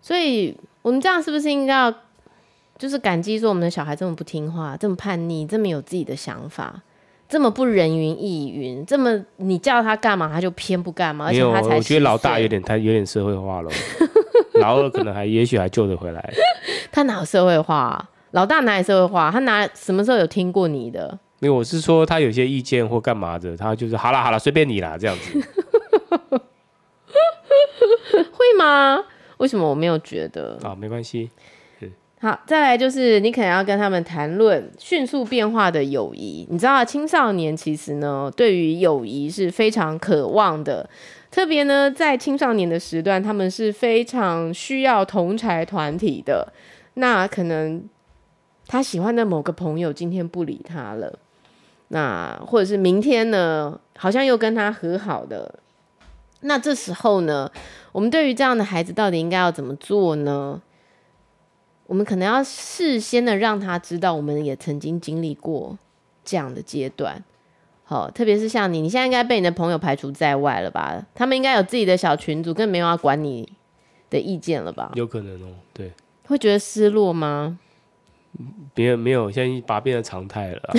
[0.00, 1.94] 所以我们这样是不是应该要
[2.78, 6.82] 就是感激说我们的小孩这么不听话，这么叛逆，这么有自己的想法？
[7.26, 13.70] 这么不人云亦云，这么你叫他干嘛他就偏不干嘛，而且他才，我觉得老大有点太有点社会化了，
[14.60, 16.32] 老二可能还也许还救得回来。
[16.92, 18.10] 他哪有社会化啊？
[18.34, 19.30] 老大哪里社会化？
[19.30, 21.16] 他哪什么时候有听过你的？
[21.38, 25.40] 没有，我是说他有些意见或干嘛的，他就是好了好了，随便你啦这样子。
[28.32, 29.04] 会吗？
[29.38, 30.58] 为什么我没有觉得？
[30.64, 31.30] 啊，没关系。
[32.20, 36.46] 好，再来就是你可能要跟他们谈论迅速变化的友谊。
[36.50, 40.88] 你知道，青少年其实呢，对于友谊是非常渴望的，
[41.30, 46.52] 特别呢，在青少年的时段，他们是非常需要同才团体的。
[46.94, 47.82] 那可能
[48.66, 51.18] 他喜欢的某个朋友今天不理他了，
[51.88, 55.58] 那或者是明天呢，好像又跟他和好的。
[56.40, 57.50] 那这时候呢，
[57.92, 60.60] 我们对于这样的孩子，到底应该要怎么做呢？
[61.86, 65.78] 我们可能要事先的让他知道，我们也曾经经历过
[66.24, 67.22] 这样的阶段。
[67.84, 71.04] 好，特别是像你，你现在应该被你的朋友排除在外了吧？
[71.14, 73.52] 他们应该有自己的小群组，更没有要管你
[74.08, 74.90] 的意见了吧？
[74.94, 75.92] 有可能哦，对。
[76.26, 77.58] 会觉得失落吗？
[78.74, 80.74] 别人没有，现在把它变成常态了，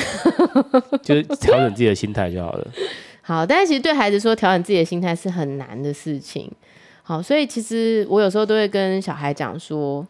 [1.04, 2.68] 就是调整自己的心态就好了。
[3.22, 6.52] 好，但是其实对孩子说调整自己的心态是很难的事情。
[7.04, 10.06] 好，所以其实我有时候都会跟小孩讲说。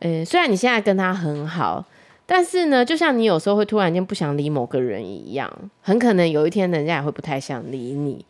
[0.00, 1.82] 嗯，虽然你现在跟他很好，
[2.26, 5.50] 但是呢，就像你有时候会突然间不想理某个人一样，
[5.80, 8.22] 很可能有一天人家也会不太想理你，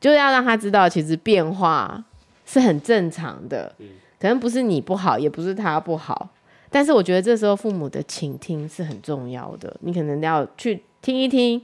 [0.00, 2.02] 就是要让他知道，其实变化
[2.44, 3.72] 是很正常的，
[4.18, 6.30] 可能不是你不好，也不是他不好，
[6.72, 11.60] 但是我觉得这时候父母的倾听是很重要的，你可能要去听一听，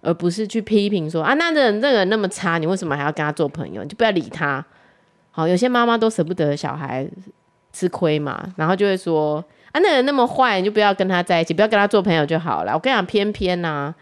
[0.00, 3.82] 而不是去批评说啊，那人那个人那么差，你为什么还要跟他做朋友？
[3.82, 4.64] 你就不要理他。
[5.30, 7.06] 好，有些妈妈都舍不得小孩。
[7.74, 12.74] 吃亏嘛，然后就会说啊，那人那么坏，你就不要跟他在一起，不要跟他做朋友就好了。
[12.74, 13.94] 我跟你讲，偏偏呐、啊，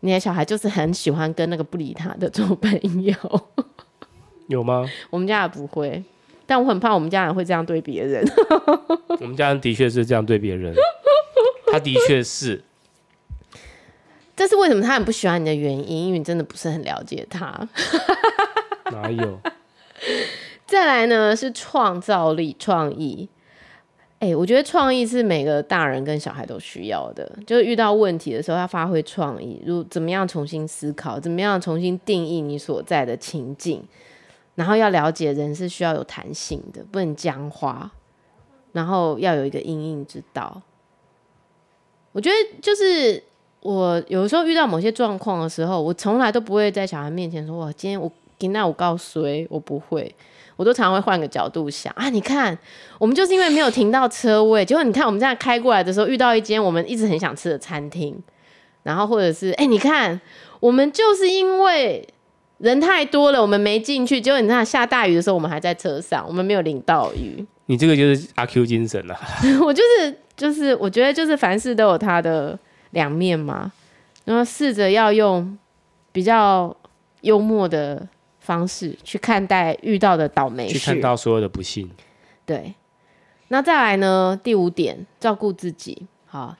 [0.00, 3.14] 你的小孩就是很喜欢跟那个不理他的做朋友。
[4.48, 4.84] 有吗？
[5.08, 6.04] 我们家也不会，
[6.46, 8.24] 但我很怕我们家人会这样对别人。
[9.20, 10.74] 我们家人的确是这样对别人，
[11.72, 12.62] 他的确是。
[14.34, 17.68] 这是为什么他很不喜欢你的原因，因为你真的不是很了解他。
[18.90, 19.38] 哪有？
[20.66, 23.28] 再来呢是创造力、创意。
[24.18, 27.30] 哎、欸，我觉得创意是每个大人跟小孩都需要的。
[27.46, 33.82] 就是遇到问题的时候，要发挥创意，如怎么样重新思考，怎么样重新定义你所在的情境，
[34.54, 37.90] 然后要了解人是需要有弹性的，不能僵化，
[38.72, 40.60] 然后要有一个应应之道。
[42.12, 43.22] 我觉得就是
[43.60, 50.14] 我有时候遇到某些状况的时候，我从来都不会在小孩面前说：“哇，今天我今天我告诉谁？”我不会。
[50.56, 52.56] 我都常常会换个角度想啊，你看，
[52.98, 58.22] 我们就是因为没有停到车位，结果你看我们这样开过来的时候，遇到一间我们一直很想吃的餐厅，
[58.82, 60.20] 然后或者是哎、你看，
[60.60, 62.06] 我们就是因为
[62.62, 67.44] 人太多了，我们没进去，结果你看下大雨的时候，我们还在车上，我们没有淋到雨。
[67.66, 69.18] 你这个就是阿 Q 精神啊！
[69.64, 72.58] 我就是就是，我觉得就是凡事都有它的
[72.92, 73.72] 两面嘛，
[74.24, 75.58] 然后试着要用
[76.12, 76.74] 比较
[77.20, 78.08] 幽默的。
[78.42, 81.88] 方式去看待遇到的倒霉事，去看到所有的不幸。
[82.44, 82.74] 对，
[83.46, 84.36] 那再来呢？
[84.42, 86.08] 第五点，照顾自己。
[86.26, 86.56] 好，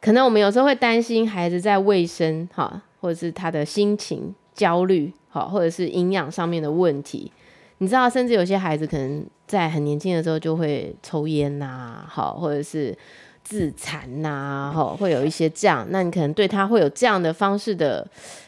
[0.00, 7.32] 可能我们有时候会担心孩子在卫生，哈，或者是他的心情焦虑，好，或者是营养上面的问题。
[7.78, 12.96] 你知道，甚至有些孩子可能在很年轻的时候就会抽烟呐，好，或者是
[13.42, 15.84] 自残呐，哈，会有一些这样。
[15.90, 18.06] 那你可能对他会有这样的方式的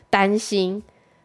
[0.09, 0.81] 担心。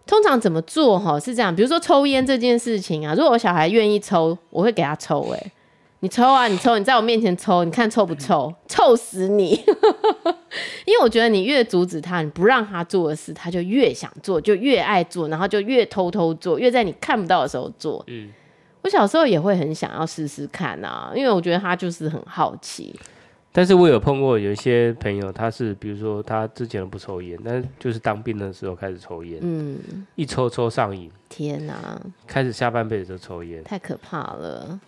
[0.08, 1.20] 通常怎么做哈？
[1.20, 5.22] 是这样，比如说抽烟这件事情啊，如果我小孩愿意抽，我会给他抽。
[5.34, 5.52] 诶，
[6.00, 8.52] 你抽啊，你抽，你在我面前抽，你看臭不臭？
[8.68, 9.64] 臭死你！
[10.86, 18.04] 因为我觉得你越阻止他，你不让他做的事，他就越想做，就越爱做，然后就越偷偷做，越在你看不到的时候做。
[18.08, 18.32] 嗯，
[18.84, 22.94] 我小时候也会很想要试试看啊，因为我觉得他就是很好奇。
[23.52, 34.80] 但是我有碰过有一些朋友，他是比如说他之前不抽烟，但是就是当兵的时候开始抽烟，嗯，一抽抽上瘾，天哪，开始下半辈子就抽烟，太可怕了。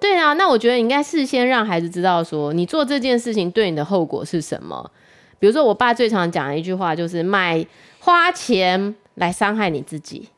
[0.00, 4.90] 对啊，那我觉得应该事先让孩子知道说，你做这件事情对你的后果是什么。
[5.38, 7.64] 比如说，我爸最常讲的一句话就是买
[7.98, 10.28] 花钱来伤害你自己。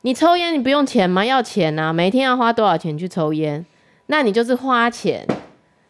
[0.00, 1.24] 你抽烟你不用钱吗？
[1.24, 3.64] 要钱啊，每天要花多少钱去抽烟？
[4.06, 5.26] 那你就是花钱。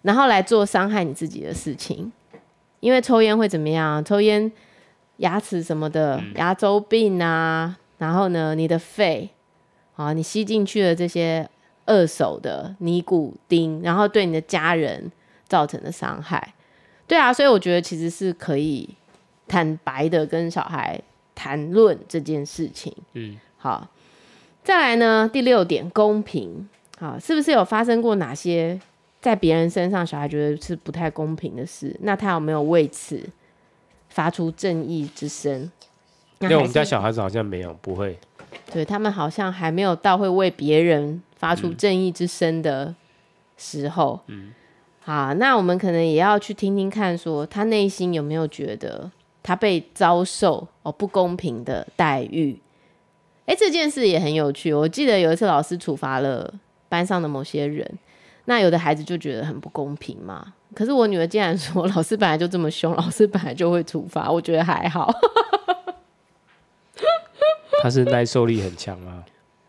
[0.03, 2.13] 然后来做伤害你自己的事情，
[2.79, 4.05] 因为抽烟会怎么样？
[4.05, 4.53] 抽烟
[5.17, 9.29] 牙齿什么的，牙周病啊，然后呢，你的肺，
[9.97, 11.49] 啊，你吸进去的这些
[11.87, 15.11] 二手的尼古丁，然后对你的家人
[15.49, 16.55] 造成的伤害，
[17.07, 18.89] 对啊，所以我觉得其实是可以
[19.49, 21.01] 坦白的跟小孩
[21.35, 22.95] 谈论这件事情。
[23.15, 23.89] 嗯，好，
[24.63, 26.69] 再来呢，第六点，公平，
[26.99, 28.79] 好，是不是有发生过哪些？
[29.19, 33.21] 在别人身上，小孩觉得是不太公平的事，那他有没有为此
[34.09, 35.69] 发出正义之声？
[36.39, 38.17] 因为我们家小孩子好像没有，不会。
[38.73, 42.95] 对，他们好像还没有到会为别人发出正义之声的
[43.57, 44.21] 时候。
[44.27, 44.53] 嗯，
[45.01, 49.11] 好，那我们可能也要去听听看，说他内心有没有觉得
[49.43, 52.61] 他被遭受哦不公平的待遇？
[53.47, 54.75] 哎，这件事也很有趣。
[54.75, 56.53] 我记得有一次老师处罚了
[56.89, 57.89] 班上的某些人。
[58.49, 65.13] 那有的孩子就觉得很不公平嘛，可是我女儿竟然说，老师本来就这么凶，老师本来就会处罚，我觉得还好。
[67.83, 69.25] 他是耐受力很强啊？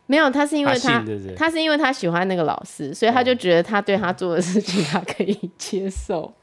[0.08, 1.04] 没有，他是因为他，
[1.36, 6.34] 他是因为他喜欢那个老师，所以他就觉得他对他做的事情他可以接受。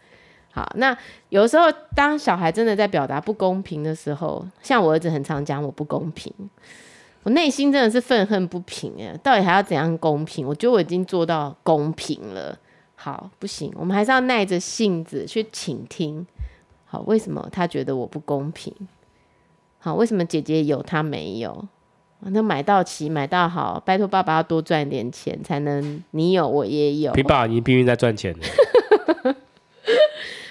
[0.52, 0.96] 好，那
[1.30, 1.64] 有时候
[1.96, 6.32] 当小孩真的在表达不公平的时候，像我儿子很常讲我不公平。
[7.24, 10.46] 我内心真的是愤恨不平哎，到底还要怎样公平？
[10.46, 12.56] 我觉得我已经做到公平了。
[12.96, 16.24] 好，不行，我们还是要耐着性子去倾听。
[16.84, 18.72] 好，为什么他觉得我不公平？
[19.78, 21.66] 好，为什么姐姐有他没有？
[22.30, 27.12] 那买到齐，买到好，拜托爸爸要多赚点钱，才能你有我也有。
[27.12, 28.34] 平爸你拼命在赚钱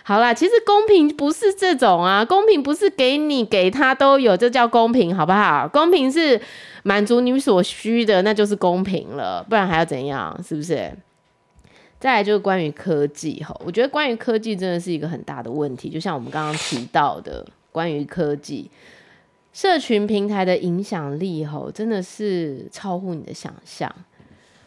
[0.06, 5.66] 好啦，其实公平不是这种啊，公平不是给你给他都有，这叫公平，好不好？
[5.72, 6.40] 公平是
[6.84, 10.38] 满足你所需的，那就是公平了，不然还要怎样？
[10.46, 10.92] 是不是？
[12.00, 18.70] 再来就是关于科技哈，我觉得关于科技真的是一个很大的问题，就像我们刚刚提到的，关于科技
[19.54, 23.90] 社群平台的影响力哈，真的是超乎你的想象。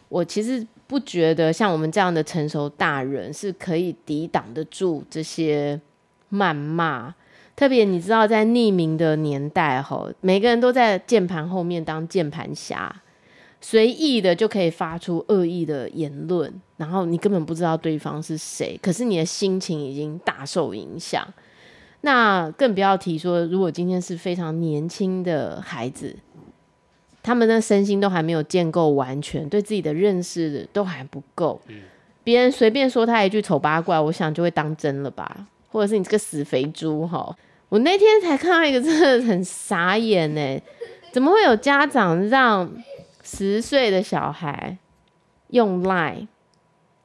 [0.09, 0.65] 我其实。
[0.89, 5.77] 不觉得像我们这样的成熟大人是可以抵挡得住这些
[6.31, 7.13] 谩骂，
[7.57, 13.01] 特别你知道，在匿名的年代，吼，每个人都在键盘后面当键盘侠，
[13.59, 21.27] 随意的就可以发出恶意的言论，然后你根本不知道对方是谁，可是你的心情已经大受影响。
[22.07, 26.15] 那更不要提说，如果今天是非常年轻的孩子。
[27.21, 31.59] 他们的身心都还没有建构完全，对自己的认识都还不够。
[32.23, 35.45] 别人随便说他一句丑八怪，我想就会当真了吧？
[35.69, 37.35] 或者是你这个死肥猪哈！
[37.67, 40.61] 我那天才看到一个 真的很傻眼呢，
[41.11, 42.71] 怎么会有家长让
[43.21, 44.77] 十岁的小孩
[45.49, 46.27] 用 Line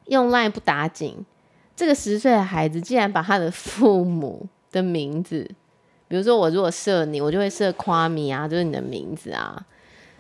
[0.07, 1.27] 用 Line 不打紧？
[1.75, 5.49] 这个十岁的孩子竟然把他的父母的名字，
[6.09, 9.65] 比如说我如果设你，我就会设夸米啊，就是你的名字啊。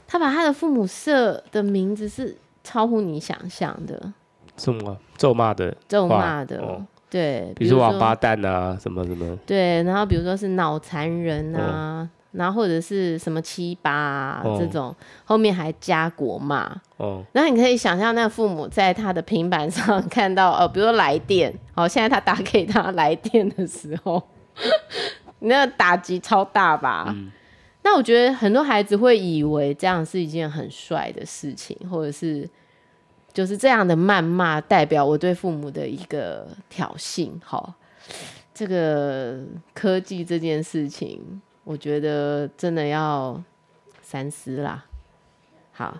[0.06, 4.12] 他把他的父母设的名字是超乎你想象的，
[4.58, 5.74] 什么咒骂的？
[5.88, 14.94] 咒骂的，哦、对，比如说王八蛋啊，什么什么，对，然后比如说是脑残人啊，哦、然后或者是什么七八啊、哦、这种，
[15.24, 24.22] 后面还加国骂，哦，然后你可以想象那个父母在他的平板上 看到，呃，比如说来电，好，现在他打给他来电的时候，
[25.40, 27.06] 你那打击超大吧？
[27.08, 27.30] 嗯
[27.84, 32.48] 那我觉得很多孩子会以为这样是一件很帅的事情，或者是
[33.32, 37.28] 就是这样的谩骂代表我对父母的一个挑衅。
[37.42, 37.74] 好，
[38.54, 39.40] 这个
[39.74, 43.42] 科技这件事情，我觉得真的要
[44.00, 44.84] 三思啦。
[45.72, 45.98] 好，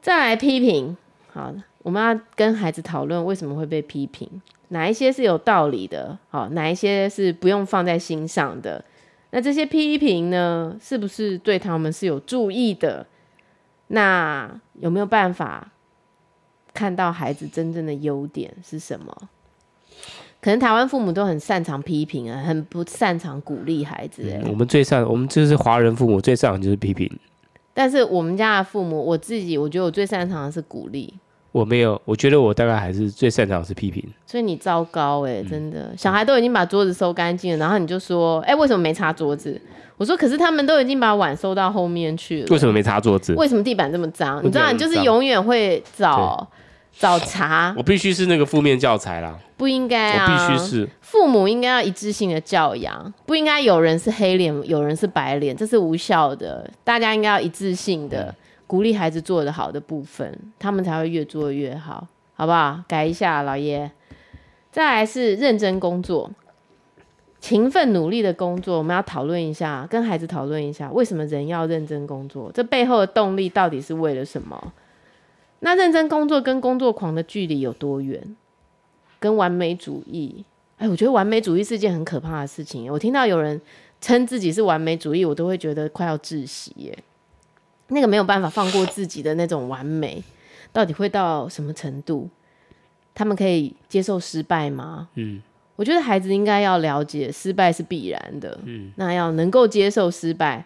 [0.00, 0.96] 再来批评。
[1.32, 8.84] 好，我们要跟孩子讨论为什么会被批评，哪一些是有道理的，好，哪一些是不用放在心上的。
[9.30, 13.06] 那这些批评呢，是不是对他们是有注意的？
[13.88, 14.50] 那
[14.80, 15.70] 有没有办法
[16.74, 19.16] 看到孩子真正的优点是什么？
[20.40, 24.22] 可能台湾父母都很擅长批评啊，很不擅长鼓励孩子。
[24.24, 27.10] 嗯，我们最擅，我们就是华人父母最擅长就是批评。
[27.74, 31.12] 但是我们家的父母，我自己我觉得我最擅长的是鼓励。
[31.58, 34.04] 我没有，我觉得我大概还是最擅长的是批评。
[34.24, 39.60] 所以你糟糕哎、欸，真的，小孩都已经把桌子收干净了，然后你就说，哎、欸，为什么没擦桌子？
[39.96, 43.34] 我说，可是他们都已经把碗收到后面去了，为什么没擦桌子？
[43.34, 44.40] 为什么地板这么脏？
[44.44, 46.46] 你知道，你就是永远会找
[46.96, 47.74] 找茬。
[47.76, 49.36] 我必须是那个负面教材啦。
[49.56, 50.24] 不应该啊！
[50.24, 56.70] 我必须是父母应该要一致性的教养，不应该有人是黑脸，有人是白脸，这是无效的。
[56.84, 58.32] 大家应该要一致性的
[58.68, 62.84] 鼓励孩子做得好的部分，他们才会越做越好，好不好？
[62.86, 63.90] 改一下，老爷。
[64.70, 66.30] 再来是认真工作、
[67.40, 72.52] 勤奋努力的工作，我们要讨论一下，跟孩子讨论一下，为什么人要认真工作？
[72.52, 74.72] 这背后的动力到底是为了什么？
[75.60, 78.36] 那认真工作跟工作狂的距离有多远？
[79.18, 80.44] 跟完美主义，
[80.76, 82.92] 哎，我觉得完美主义是件很可怕的事情。
[82.92, 83.60] 我听到有人
[84.00, 86.96] 称自己是完美主义，我都会觉得快要窒息耶。
[87.88, 90.22] 那个没有办法放过自己的那种完美，
[90.72, 92.28] 到底会到什么程度？
[93.14, 95.08] 他们可以接受失败吗？
[95.14, 95.42] 嗯，
[95.76, 98.58] 我觉得孩子应该要了解失败是必然的。
[98.64, 100.64] 嗯，那要能够接受失败，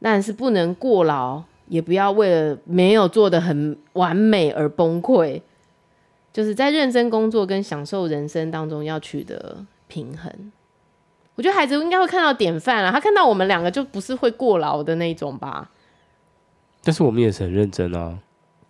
[0.00, 5.40] 但是不能过劳，也不要为了没有做的很完美而崩溃。
[6.32, 10.32] 就是在认真工作跟享受人生当中要取得平衡，
[11.34, 15.70] 我觉得孩子应该会看到典范啊，他看到我们两个就不是会过劳的那种吧。
[16.82, 18.18] 但是我们也是很认真啊。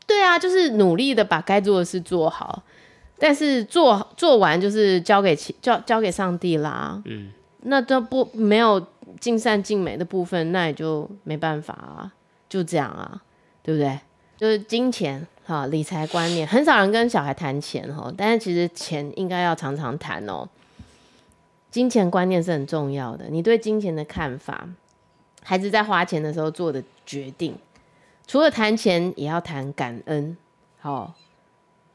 [0.06, 2.62] 对啊，就是努力的把该做的事做好，
[3.18, 7.00] 但是做做完就是交给交交给上帝啦。
[7.06, 7.30] 嗯，
[7.62, 8.84] 那都不没有
[9.20, 12.12] 尽善尽美的部分，那也就没办法啊，
[12.48, 13.22] 就这样啊，
[13.62, 13.98] 对不对？
[14.36, 15.26] 就是金钱。
[15.44, 20.48] 哈，理财观念很少人跟小孩谈钱哈，但是其实钱应该要常常谈哦。
[21.68, 24.68] 金钱观念是很重要的，你对金钱的看法，
[25.42, 27.56] 孩子在花钱的时候做的决定，
[28.33, 30.35] 除了谈钱，也要谈感恩。
[30.80, 31.12] 好，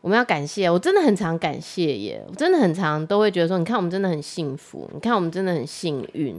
[0.02, 6.36] 我们要感谢，我真的很常感谢耶，我真的很常都会觉得说，你看我们真的很幸福，你看我们真的很幸运，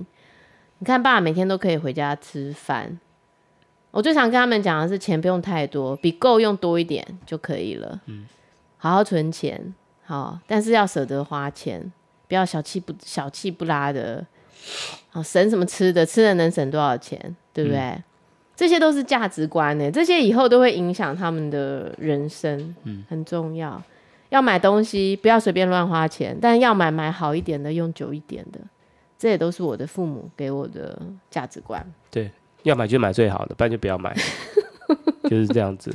[0.78, 3.00] 你看爸爸每天都可以回家吃饭。
[3.90, 8.00] 我最常跟他们讲的是，钱不用太多，比够用多一点就可以了。
[8.06, 8.24] 嗯，
[8.76, 9.74] 好好存钱，
[10.04, 11.92] 好，但是要舍得花钱，
[12.28, 14.24] 不要小气不小气不拉的。
[15.10, 17.80] 好，省什么吃的，吃的能省多少钱，对不对？
[17.80, 18.04] 嗯，
[18.58, 22.74] 这些都是价值观呢，这些以后都会影响他们的人生。
[22.82, 23.80] 嗯，很重要。
[24.30, 28.58] 要买东西，不要随便乱花钱，但要买买好一点的，用久一点的。
[29.16, 31.00] 这也都是我的父母给我的
[31.30, 31.86] 价值观。
[32.10, 32.28] 对。
[32.64, 34.12] 要买就买最好的，不然就不要买，
[35.30, 35.94] 就是这样子。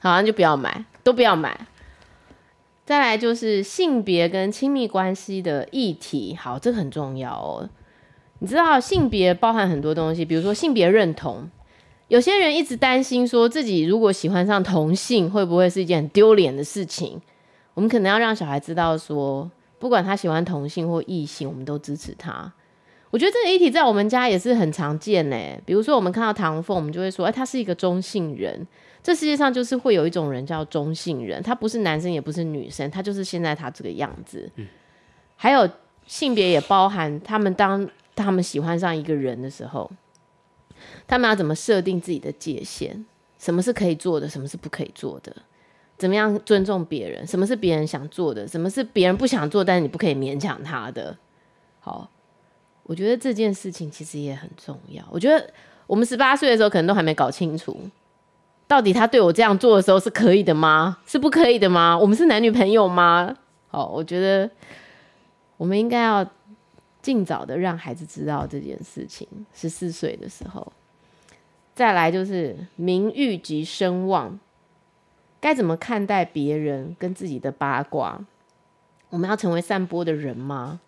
[0.00, 1.68] 好，像就不要买，都不要买。
[2.84, 7.70] 再来就是性别跟亲密关系的议题，好，这个很重要哦。
[8.40, 11.48] 你知道性别包含很多东西，比如说性别认同。
[12.08, 17.20] 有些人一直担心说自己如果喜欢上同性，会不会是一件很丢脸的事情？
[17.74, 22.52] 我们可能要让小孩知道说，不管他喜欢同性或异性，我们都支持他。
[23.10, 25.36] 我觉得这个议题在我们家也是很常见呢。
[25.64, 28.66] 比如说，我们看到唐凤，我们就会说：“哎，他是一个中性人。”
[29.02, 34.50] 这世界上就是会有一种人叫中性人，他不是男生也不是女生，他就是现在他这个样子。
[34.56, 34.66] 嗯。
[35.36, 35.68] 还有
[36.06, 37.88] 性别也包含他们当
[38.22, 39.90] 他们喜欢上一个人的时候，
[41.06, 43.04] 他们要怎么设定自己的界限？
[43.38, 44.28] 什么是可以做的？
[44.28, 45.34] 什么是不可以做的？
[45.96, 47.26] 怎么样尊重别人？
[47.26, 48.46] 什么是别人想做的？
[48.46, 51.16] 什么是别人不想做，但是你不可以勉强他的？
[51.80, 52.10] 好。
[52.84, 55.04] 我觉得这件事情其实也很重要。
[55.12, 55.48] 我觉得
[55.86, 57.76] 我们十八岁的时候可能都还没搞清楚，
[58.66, 60.98] 到底他对我这样做的时候是可以的吗？
[61.06, 61.96] 是不可以的吗？
[61.96, 63.32] 我们是男女朋友吗？
[63.68, 64.50] 好，我觉得
[65.56, 66.28] 我们应该要
[67.02, 69.26] 尽早的让孩子知道这件事情。
[69.54, 70.72] 十四岁的时候，
[71.74, 74.38] 再来就是名誉及声望，
[75.40, 78.20] 该怎么看待别人跟自己的八卦？
[79.08, 80.80] 我们要成为散播的人吗？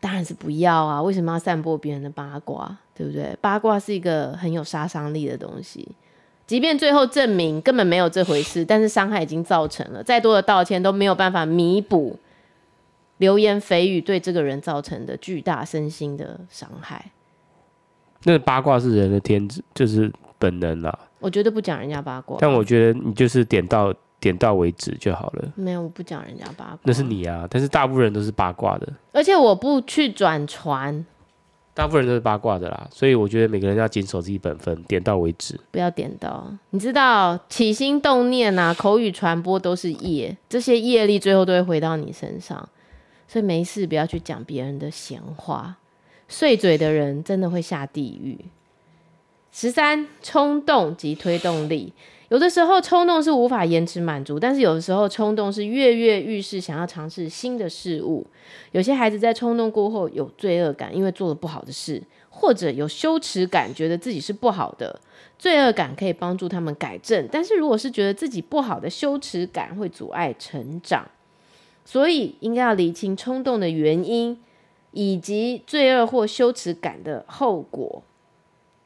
[0.00, 1.02] 当然是不要啊！
[1.02, 2.76] 为什么要散播别人的八卦？
[2.94, 3.34] 对不对？
[3.40, 5.88] 八卦是一个很有杀伤力的东西，
[6.46, 12.18] 即便最后证明根本没有这回事，但是伤害已经造成了，再多的道歉都没有办法弥补
[13.18, 17.12] 流言蜚语对这个人造成的巨大身心的伤害。
[18.24, 20.98] 那八卦是人的天职，就是本能啦。
[21.20, 25.52] 我绝对不讲人家八卦，但我觉得你就是点到点到为止就好了。
[25.54, 27.46] 没有，我不讲人家八卦，那是你啊。
[27.50, 31.04] 但是大部分人都是八卦的，而且我不去转传。
[31.74, 36.46] 大部分人都是八卦的啦，所以我觉得每个人要谨守自己本分，点到为止，不要点到。
[36.70, 42.68] 你知道起心动念啊，口语传播都是业，这些业力最后都会回到你身上，
[43.34, 45.76] 所以没事不要去讲别人的闲话，
[46.28, 48.38] 碎嘴的人真的会下地狱。
[49.50, 51.92] 十三，冲动及推动力。
[52.28, 58.24] 有的时候冲动是无法延迟满足，但是有的时候冲动是跃跃欲试，想要尝试新的事物。
[58.70, 65.00] 有些孩子在冲动过后有罪恶感，因为做了不好的事，或者有羞耻感，觉得自己是不好的。
[65.36, 71.04] 罪恶感可以帮助他们改正，但是如果是觉得自己不好的羞耻感会阻碍成长，
[71.84, 74.40] 所以应该要理清冲动的原因
[74.92, 78.02] 以及罪恶或羞耻感的后果。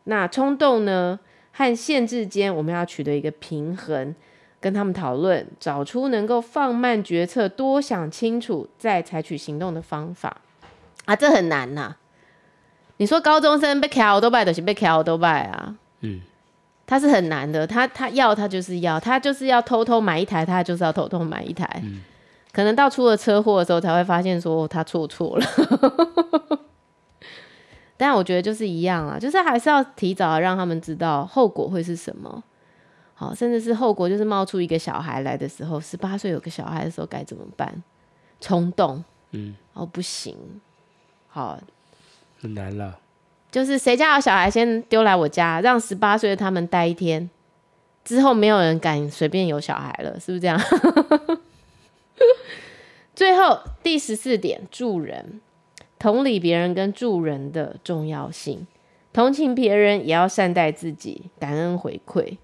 [0.04, 1.20] 那冲动呢？
[1.50, 4.14] 和限制间，我们要取得一个平衡，
[4.60, 10.40] 跟他们讨论，找出能够放慢决策、多想清楚再采取行动的方法
[11.04, 11.96] 啊，这很难呐、啊。
[12.98, 16.20] 你说高中生被卡都拜，都是被卡都拜啊，嗯，
[16.86, 22.00] 他是很难的，他他要他就是要，他就是要偷偷买一台，他就是要偷偷买一台，嗯、
[22.52, 25.46] 可能到出了车祸的时候才会发现说他错错了。
[27.96, 32.42] 但我觉得就是一样啊，就是还是要提早让他们知道后果会是什么，
[33.14, 37.82] 好，甚至是后果就是冒出一个小孩来的时候，十八岁有个小孩的时候该怎么办？
[38.40, 40.36] 冲动，嗯，哦不行，
[41.26, 41.58] 好，
[42.40, 43.00] 很难了。
[43.50, 47.28] 就是谁家有小孩，先丢来我家，让十八岁的他们待一天，
[48.04, 50.60] 之后没有人敢随便有小孩了，是不是这样？
[53.14, 55.40] 最后第十四点，助人。
[55.98, 58.64] 同理别人跟助人的重要性，
[59.12, 62.36] 同情别人也要善待自己，感恩回馈。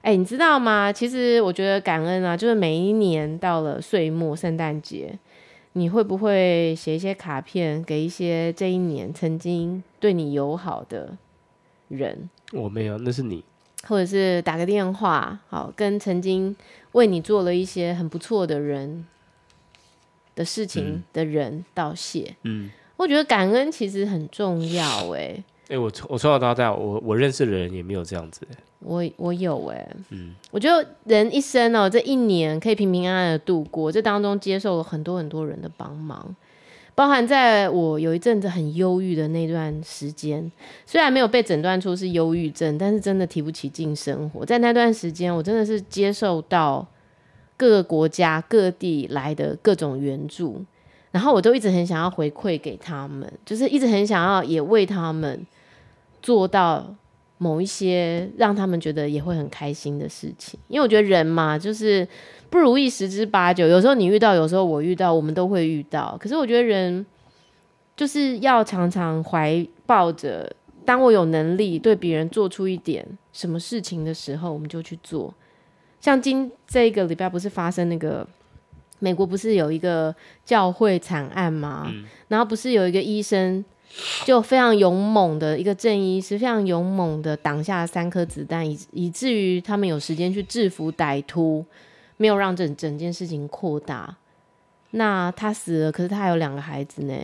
[0.00, 0.90] 哎、你知道吗？
[0.90, 5.18] 其实我觉得感恩啊，就是每一年到了岁末、圣诞节，
[5.74, 11.18] 你会不会写一些卡片给一些这一年曾经对你友好的
[11.88, 12.30] 人？
[12.52, 13.44] 我没有，那是你。
[13.88, 16.54] 或者是打个电话，好，跟曾经
[16.92, 19.06] 为你做了一些很不错的人
[20.34, 22.34] 的事情的人道谢。
[22.42, 22.70] 嗯。
[22.96, 25.44] 我觉得感恩其实很重要，哎、欸。
[25.68, 28.40] 哎、欸，我从我从小到大，我我认识的人也没有这样子。
[28.78, 36.34] 我我有哎、欸，嗯，我觉得人一生哦、喔，这一年可以平平安安的度过，这当中接受了很多很多人的帮忙，
[36.96, 40.50] 包含在我有一阵子很忧郁的那段时间，
[40.86, 44.46] 虽然没有被诊断出是忧郁症，但是真的提不起劲生活。
[44.46, 46.86] 在那段时间，我真的是接受到
[47.58, 50.64] 各个国家各地来的各种援助。
[51.10, 55.46] 然后我都一直很想要回馈给他们，就是一直很想要也为他们
[56.22, 56.94] 做到
[57.36, 60.58] 某一些让他们觉得也会很开心的事情。
[60.68, 62.08] 因为我觉得人嘛，就是
[62.50, 66.16] 不如意十之八九，有时候你遇到，有时候我遇到，我们都会遇到。
[66.20, 67.04] 可是我觉得人
[67.96, 75.32] 就是要常常怀抱着，当我有能力对别人做出一点什么事情的时候，我们就去做。
[76.00, 78.26] 像今这个礼拜不是发生那个。
[78.98, 81.84] 美国不是有一个教会惨案吗？
[81.86, 83.62] 嗯、然后不是有一个医生
[84.24, 91.62] 就非常勇猛的一个正义医师，非常勇猛的挡下三颗子弹，以以至于他们有时间去制服歹徒，
[92.16, 94.16] 没有让整整件事情扩大。
[94.90, 97.14] 那他死了，可是他还有两个孩子呢，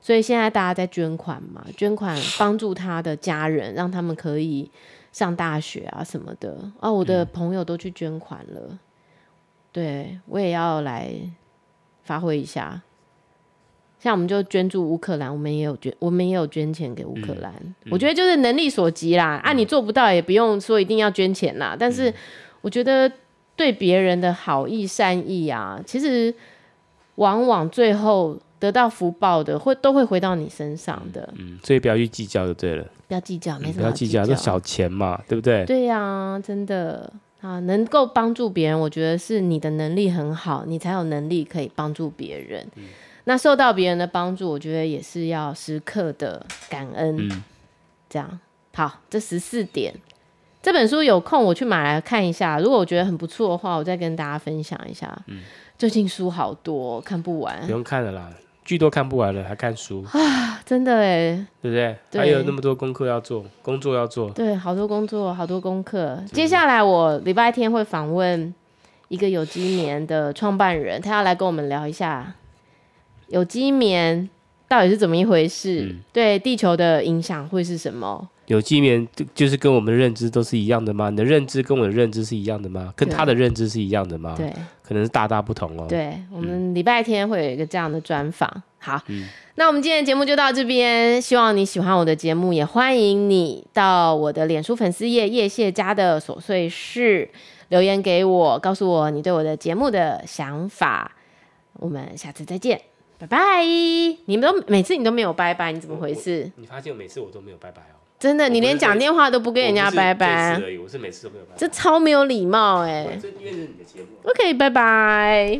[0.00, 4.70] 所以现在大家在捐款嘛，捐款帮助他的家人，让他们可以
[5.12, 6.56] 上大学啊什么的。
[6.80, 8.60] 啊，我的朋友都去捐款了。
[8.70, 8.78] 嗯
[9.74, 11.12] 对，我也要来
[12.04, 12.80] 发挥一下，
[13.98, 17.52] 像我们就捐助乌克兰，我们也有捐，我们也有捐钱给乌克兰。
[17.60, 21.76] 嗯嗯、我觉得就是能力所及啦，啊，你做不到也不用说一定要捐钱啦。
[21.76, 22.14] 但是
[22.60, 23.10] 我觉得
[23.56, 26.34] 对别人的好意善意啊，其实
[27.16, 31.28] 往往最后得到福报的会都会回到你身上的。
[31.36, 35.64] 嗯，所以不要去计较就对了，不要计较，没什么、嗯、不要计较，这小钱嘛，对不对？
[35.64, 37.12] 对呀、啊，真的。
[37.40, 42.66] 啊，能够帮助别人，我觉得是你的能力很好，你才有能力可以帮助别人。
[42.76, 42.84] 嗯、
[43.24, 47.28] 那受到别人的帮助，我觉得也是要时刻的感恩。
[47.28, 47.44] 嗯、
[48.08, 48.40] 这样
[48.74, 49.92] 好，这十四点，
[50.64, 52.58] 这本书有空我去买来看一下。
[52.58, 55.14] 如果我觉得很不错的话，我再跟大家分享一下。
[55.26, 55.42] 嗯、
[55.76, 57.60] 最近书好多，看不完。
[57.66, 58.30] 不用看了啦，
[58.64, 61.94] 剧都看不完了，还看书啊，真的哎，对不对？
[62.10, 66.18] 对还有那么多功课要做，工作要做，对，好多工作，好多功课。
[66.32, 68.54] 接下来我礼拜天会访问
[69.08, 72.32] 一个有机棉的创办人，他要来跟我们聊一下
[73.26, 74.30] 有机棉
[74.66, 78.30] 到底是怎么一回事，嗯、对地球的影响会是什么？
[78.46, 81.10] 有机棉就是跟我们的认知都是一样的吗？
[81.10, 82.92] 你的认知跟我的认知是一样的吗？
[82.94, 84.34] 跟他的认知是一样的吗？
[84.36, 85.86] 对，可能是大大不同哦。
[85.88, 88.62] 对，我们礼拜天会有一个这样的专访。
[88.78, 91.20] 好，嗯、那我们今天的节目就到这边。
[91.22, 97.30] 希望你喜欢我的节目，也欢迎你到我的脸书粉丝页叶谢家的琐碎事
[97.70, 101.12] 留言给我，告诉我你对我的节目的想法。
[101.78, 102.78] 我们下次再见，
[103.18, 103.64] 拜拜。
[104.26, 106.52] 你们都每次你都没有拜拜，你怎么回事？
[106.56, 108.03] 你发现我每次我都没有拜拜哦。
[108.24, 113.18] 真的，你连讲电话都不跟人家拜拜，我是每次都没有拜拜，这超没有礼貌哎、欸。
[113.20, 114.06] 这因为是你的节目。
[114.24, 115.58] OK，拜拜。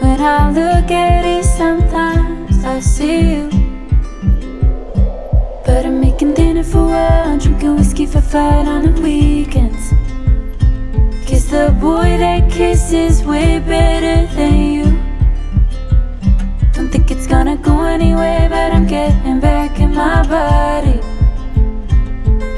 [0.00, 3.69] When I look at it, sometimes I see you.
[5.70, 9.90] But I'm making dinner for one Drinking whiskey for fun on the weekends.
[11.28, 14.86] Cause the boy that kisses way better than you.
[16.72, 20.98] Don't think it's gonna go anywhere But I'm getting back in my body.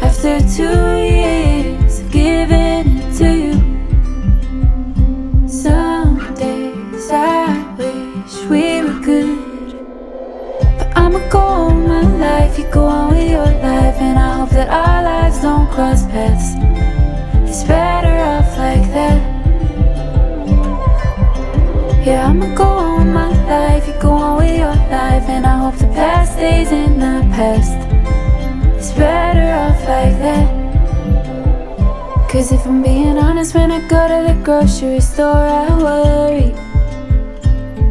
[0.00, 0.80] After two
[1.12, 3.56] years of giving it to you.
[5.46, 8.71] Some days I wish we
[15.72, 16.52] cross paths
[17.48, 19.20] It's better off like that.
[22.06, 23.88] Yeah, I'ma go on my life.
[23.88, 27.78] You go on with your life And I hope the past stays in the past.
[28.76, 30.48] It's better off like that.
[32.30, 36.50] Cause if I'm being honest when I go to the grocery store I worry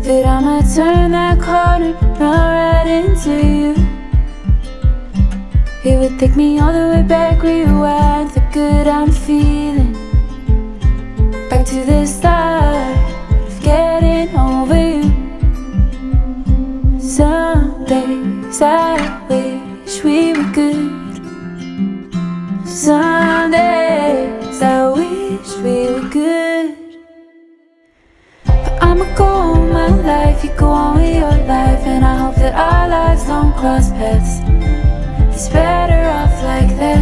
[0.02, 3.81] That I'ma turn that corner right into you.
[5.84, 9.94] It would take me all the way back, rewind the good I'm feeling.
[11.50, 12.96] Back to the start
[13.48, 15.10] of getting over you.
[17.00, 22.14] Some days I wish we were good.
[22.68, 26.78] Some days I wish we were good.
[28.46, 32.36] But I'ma go on my life, you go on with your life And I hope
[32.36, 34.41] that our lives don't cross paths
[35.42, 37.02] it's better off like that.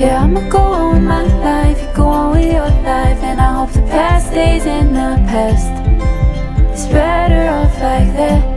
[0.00, 3.18] Yeah, I'ma go on with my life, you go on with your life.
[3.18, 5.72] And I hope the past stays in the past.
[6.70, 8.49] It's better off like that.